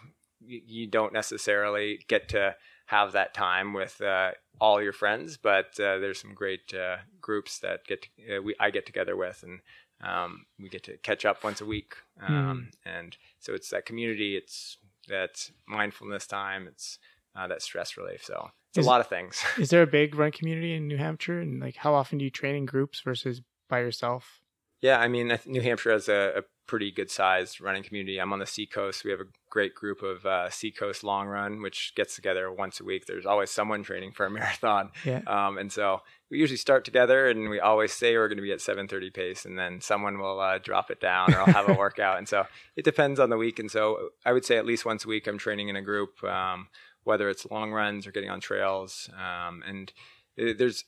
you 0.46 0.86
don't 0.86 1.12
necessarily 1.12 2.00
get 2.08 2.28
to 2.30 2.54
have 2.90 3.12
that 3.12 3.32
time 3.32 3.72
with 3.72 4.00
uh, 4.00 4.32
all 4.60 4.82
your 4.82 4.92
friends, 4.92 5.36
but 5.36 5.78
uh, 5.78 5.98
there's 5.98 6.20
some 6.20 6.34
great 6.34 6.74
uh, 6.74 6.96
groups 7.20 7.60
that 7.60 7.84
get 7.86 8.02
to, 8.02 8.38
uh, 8.38 8.42
we 8.42 8.56
I 8.58 8.70
get 8.70 8.84
together 8.84 9.16
with, 9.16 9.44
and 9.44 9.60
um, 10.02 10.44
we 10.58 10.68
get 10.68 10.82
to 10.84 10.96
catch 10.98 11.24
up 11.24 11.44
once 11.44 11.60
a 11.60 11.64
week. 11.64 11.94
Um, 12.20 12.68
mm. 12.68 12.90
And 12.98 13.16
so 13.38 13.54
it's 13.54 13.70
that 13.70 13.86
community, 13.86 14.36
it's 14.36 14.76
that 15.06 15.50
mindfulness 15.68 16.26
time, 16.26 16.66
it's 16.66 16.98
uh, 17.36 17.46
that 17.46 17.62
stress 17.62 17.96
relief. 17.96 18.24
So 18.24 18.50
it's 18.70 18.78
is, 18.78 18.86
a 18.86 18.88
lot 18.88 19.00
of 19.00 19.06
things. 19.06 19.40
is 19.56 19.70
there 19.70 19.82
a 19.82 19.86
big 19.86 20.16
run 20.16 20.32
community 20.32 20.74
in 20.74 20.88
New 20.88 20.98
Hampshire, 20.98 21.38
and 21.38 21.60
like 21.60 21.76
how 21.76 21.94
often 21.94 22.18
do 22.18 22.24
you 22.24 22.30
train 22.30 22.56
in 22.56 22.66
groups 22.66 23.00
versus 23.02 23.40
by 23.68 23.78
yourself? 23.78 24.40
Yeah, 24.80 24.98
I 24.98 25.06
mean, 25.06 25.38
New 25.46 25.60
Hampshire 25.60 25.92
has 25.92 26.08
a, 26.08 26.38
a 26.38 26.42
pretty 26.70 26.92
good 26.92 27.10
sized 27.10 27.60
running 27.60 27.82
community. 27.82 28.18
I'm 28.20 28.32
on 28.32 28.38
the 28.38 28.46
Seacoast. 28.46 29.04
We 29.04 29.10
have 29.10 29.18
a 29.20 29.24
great 29.50 29.74
group 29.74 30.02
of 30.02 30.24
uh, 30.24 30.48
Seacoast 30.50 31.02
Long 31.02 31.26
Run, 31.26 31.62
which 31.62 31.92
gets 31.96 32.14
together 32.14 32.50
once 32.52 32.78
a 32.78 32.84
week. 32.84 33.06
There's 33.06 33.26
always 33.26 33.50
someone 33.50 33.82
training 33.82 34.12
for 34.12 34.24
a 34.24 34.30
marathon, 34.38 34.90
Yeah. 35.04 35.22
um, 35.26 35.58
and 35.58 35.72
so 35.72 36.02
we 36.30 36.38
usually 36.38 36.56
start 36.58 36.84
together, 36.84 37.28
and 37.28 37.50
we 37.50 37.58
always 37.58 37.92
say 37.92 38.16
we're 38.16 38.28
going 38.28 38.38
to 38.38 38.42
be 38.42 38.52
at 38.52 38.60
7:30 38.60 39.12
pace, 39.12 39.44
and 39.44 39.58
then 39.58 39.80
someone 39.80 40.18
will 40.20 40.38
uh, 40.38 40.58
drop 40.58 40.92
it 40.92 41.00
down, 41.00 41.34
or 41.34 41.40
I'll 41.40 41.46
have 41.52 41.68
a 41.68 41.74
workout, 41.86 42.18
and 42.18 42.28
so 42.28 42.46
it 42.76 42.84
depends 42.84 43.18
on 43.18 43.30
the 43.30 43.36
week. 43.36 43.58
And 43.58 43.68
so 43.70 44.10
I 44.24 44.32
would 44.32 44.44
say 44.44 44.56
at 44.56 44.64
least 44.64 44.86
once 44.86 45.04
a 45.04 45.08
week, 45.08 45.26
I'm 45.26 45.38
training 45.38 45.68
in 45.70 45.74
a 45.76 45.82
group, 45.82 46.22
um, 46.22 46.68
whether 47.02 47.28
it's 47.28 47.44
long 47.50 47.72
runs 47.72 48.06
or 48.06 48.12
getting 48.12 48.30
on 48.30 48.40
trails, 48.40 49.10
um, 49.18 49.64
and 49.66 49.92
it- 50.36 50.58
there's 50.58 50.84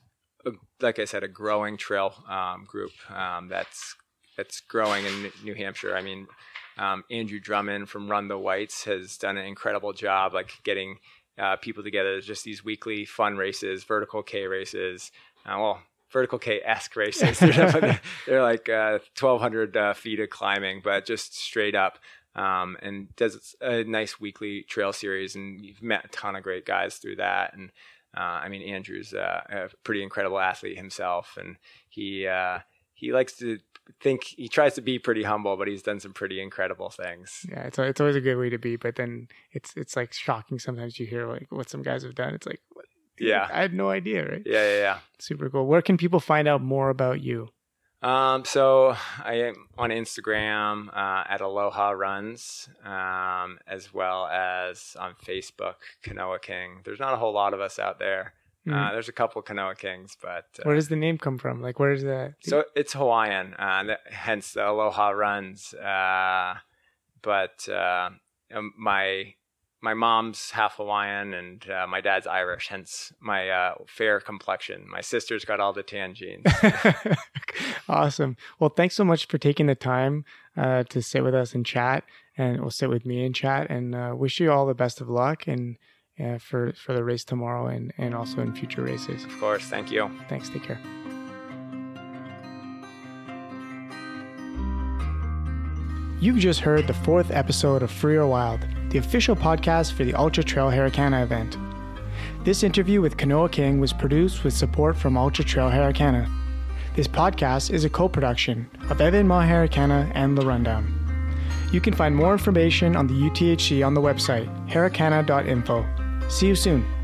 a, 0.46 0.52
like 0.80 1.00
I 1.00 1.06
said, 1.06 1.24
a 1.24 1.28
growing 1.28 1.76
trail 1.76 2.14
um, 2.28 2.64
group 2.66 2.92
um, 3.10 3.48
that's 3.48 3.96
that's 4.36 4.60
growing 4.60 5.04
in 5.04 5.32
New 5.44 5.54
Hampshire. 5.54 5.96
I 5.96 6.02
mean, 6.02 6.26
um, 6.78 7.04
Andrew 7.10 7.40
Drummond 7.40 7.88
from 7.88 8.10
Run 8.10 8.28
the 8.28 8.38
Whites 8.38 8.84
has 8.84 9.16
done 9.18 9.36
an 9.36 9.46
incredible 9.46 9.92
job, 9.92 10.34
like 10.34 10.52
getting 10.64 10.98
uh, 11.38 11.56
people 11.56 11.82
together. 11.82 12.20
Just 12.20 12.44
these 12.44 12.64
weekly 12.64 13.04
fun 13.04 13.36
races, 13.36 13.84
vertical 13.84 14.22
K 14.22 14.46
races. 14.46 15.12
Uh, 15.44 15.56
well, 15.58 15.82
vertical 16.10 16.38
K 16.38 16.60
esque 16.64 16.96
races. 16.96 17.38
they're, 17.40 18.00
they're 18.26 18.42
like 18.42 18.68
uh, 18.68 18.98
1,200 19.18 19.76
uh, 19.76 19.94
feet 19.94 20.20
of 20.20 20.30
climbing, 20.30 20.80
but 20.82 21.06
just 21.06 21.36
straight 21.36 21.74
up. 21.74 21.98
Um, 22.34 22.78
and 22.80 23.14
does 23.14 23.54
a 23.60 23.84
nice 23.84 24.18
weekly 24.18 24.62
trail 24.62 24.94
series, 24.94 25.34
and 25.34 25.62
you've 25.62 25.82
met 25.82 26.06
a 26.06 26.08
ton 26.08 26.34
of 26.34 26.42
great 26.42 26.64
guys 26.64 26.96
through 26.96 27.16
that. 27.16 27.52
And 27.52 27.70
uh, 28.16 28.20
I 28.20 28.48
mean, 28.48 28.62
Andrew's 28.62 29.12
uh, 29.12 29.42
a 29.50 29.68
pretty 29.84 30.02
incredible 30.02 30.38
athlete 30.38 30.78
himself, 30.78 31.36
and 31.38 31.56
he 31.90 32.26
uh, 32.26 32.60
he 32.94 33.12
likes 33.12 33.34
to 33.34 33.58
think 34.00 34.24
he 34.24 34.48
tries 34.48 34.74
to 34.74 34.80
be 34.80 34.98
pretty 34.98 35.22
humble, 35.22 35.56
but 35.56 35.68
he's 35.68 35.82
done 35.82 36.00
some 36.00 36.12
pretty 36.12 36.40
incredible 36.40 36.90
things. 36.90 37.44
Yeah, 37.48 37.62
it's 37.62 37.78
it's 37.78 38.00
always 38.00 38.16
a 38.16 38.20
good 38.20 38.36
way 38.36 38.50
to 38.50 38.58
be, 38.58 38.76
but 38.76 38.96
then 38.96 39.28
it's 39.52 39.72
it's 39.76 39.96
like 39.96 40.12
shocking 40.12 40.58
sometimes 40.58 40.98
you 40.98 41.06
hear 41.06 41.26
like 41.26 41.46
what 41.50 41.68
some 41.68 41.82
guys 41.82 42.02
have 42.02 42.14
done. 42.14 42.34
It's 42.34 42.46
like, 42.46 42.60
what? 42.72 42.86
Yeah. 43.18 43.48
I 43.52 43.60
had 43.60 43.74
no 43.74 43.90
idea, 43.90 44.28
right? 44.28 44.42
Yeah, 44.44 44.64
yeah, 44.64 44.78
yeah. 44.78 44.98
Super 45.18 45.48
cool. 45.48 45.66
Where 45.66 45.82
can 45.82 45.96
people 45.96 46.20
find 46.20 46.48
out 46.48 46.62
more 46.62 46.90
about 46.90 47.20
you? 47.20 47.48
Um, 48.02 48.44
so 48.44 48.96
I 49.22 49.34
am 49.34 49.68
on 49.78 49.90
Instagram 49.90 50.88
uh, 50.88 51.22
at 51.28 51.40
Aloha 51.40 51.90
Runs, 51.90 52.68
um, 52.84 53.60
as 53.68 53.94
well 53.94 54.26
as 54.26 54.96
on 54.98 55.14
Facebook, 55.24 55.76
Kanoa 56.02 56.42
King. 56.42 56.80
There's 56.84 56.98
not 56.98 57.14
a 57.14 57.16
whole 57.16 57.32
lot 57.32 57.54
of 57.54 57.60
us 57.60 57.78
out 57.78 58.00
there. 58.00 58.34
Uh, 58.66 58.70
Mhm. 58.72 58.92
there's 58.92 59.08
a 59.08 59.12
couple 59.12 59.42
Kanoa 59.42 59.76
Kings, 59.76 60.16
but 60.22 60.46
uh, 60.60 60.62
Where 60.62 60.76
does 60.76 60.88
the 60.88 60.96
name 60.96 61.18
come 61.18 61.36
from? 61.38 61.60
Like, 61.60 61.80
where 61.80 61.90
is 61.92 62.04
that? 62.04 62.34
so 62.40 62.64
it's 62.76 62.92
Hawaiian, 62.92 63.54
uh, 63.54 63.96
hence 64.06 64.52
the 64.52 64.68
Aloha 64.70 65.10
Runs. 65.10 65.74
Uh, 65.74 66.54
but 67.22 67.68
uh, 67.68 68.10
um, 68.54 68.72
my 68.78 69.34
my 69.80 69.94
mom's 69.94 70.50
half 70.52 70.76
Hawaiian 70.76 71.34
and 71.34 71.68
uh, 71.68 71.88
my 71.88 72.00
dad's 72.00 72.28
Irish, 72.28 72.68
hence 72.68 73.12
my 73.18 73.50
uh, 73.50 73.74
fair 73.88 74.20
complexion. 74.20 74.86
My 74.88 75.00
sister's 75.00 75.44
got 75.44 75.58
all 75.58 75.72
the 75.72 75.82
tan 75.82 76.14
genes. 76.14 76.44
awesome. 77.88 78.36
Well, 78.58 78.70
thanks 78.70 78.94
so 78.94 79.04
much 79.04 79.26
for 79.26 79.38
taking 79.38 79.66
the 79.66 79.74
time 79.74 80.24
uh, 80.56 80.84
to 80.84 81.02
sit 81.02 81.24
with 81.24 81.34
us 81.34 81.54
and 81.54 81.66
chat, 81.66 82.04
and 82.36 82.60
we'll 82.60 82.70
sit 82.70 82.90
with 82.90 83.04
me 83.04 83.24
and 83.24 83.34
chat. 83.34 83.70
And 83.70 83.94
uh, 83.94 84.12
wish 84.16 84.38
you 84.40 84.52
all 84.52 84.66
the 84.66 84.74
best 84.74 85.00
of 85.00 85.08
luck 85.08 85.46
and 85.48 85.76
uh, 86.20 86.38
for 86.38 86.72
for 86.74 86.94
the 86.94 87.04
race 87.04 87.24
tomorrow 87.24 87.66
and 87.66 87.92
and 87.98 88.14
also 88.14 88.40
in 88.40 88.54
future 88.54 88.82
races. 88.82 89.24
of 89.24 89.38
course, 89.38 89.64
thank 89.64 89.90
you. 89.90 90.10
Thanks. 90.28 90.48
Take 90.48 90.64
care. 90.64 90.80
You've 96.20 96.38
just 96.38 96.60
heard 96.60 96.86
the 96.86 96.94
fourth 96.94 97.32
episode 97.32 97.82
of 97.82 97.90
Free 97.90 98.14
or 98.14 98.28
Wild, 98.28 98.64
the 98.90 98.98
official 98.98 99.34
podcast 99.34 99.92
for 99.92 100.04
the 100.04 100.14
Ultra 100.14 100.44
Trail 100.44 100.70
Harricana 100.70 101.24
event. 101.24 101.56
This 102.44 102.62
interview 102.62 103.00
with 103.00 103.16
Kanoa 103.16 103.50
King 103.50 103.80
was 103.80 103.92
produced 103.92 104.44
with 104.44 104.54
support 104.54 104.96
from 104.96 105.16
Ultra 105.16 105.44
Trail 105.44 105.68
Harricana. 105.68 106.30
This 106.94 107.08
podcast 107.08 107.72
is 107.72 107.84
a 107.84 107.90
co 107.90 108.08
production 108.08 108.70
of 108.88 109.00
Evan 109.00 109.26
Ma 109.26 109.42
Maharicana 109.42 110.12
and 110.14 110.38
The 110.38 110.46
Rundown. 110.46 110.94
You 111.72 111.80
can 111.80 111.94
find 111.94 112.14
more 112.14 112.32
information 112.32 112.96
on 112.96 113.06
the 113.06 113.14
UTHC 113.14 113.84
on 113.84 113.94
the 113.94 114.00
website, 114.00 114.46
harricana.info. 114.68 116.01
See 116.28 116.46
you 116.46 116.54
soon. 116.54 117.01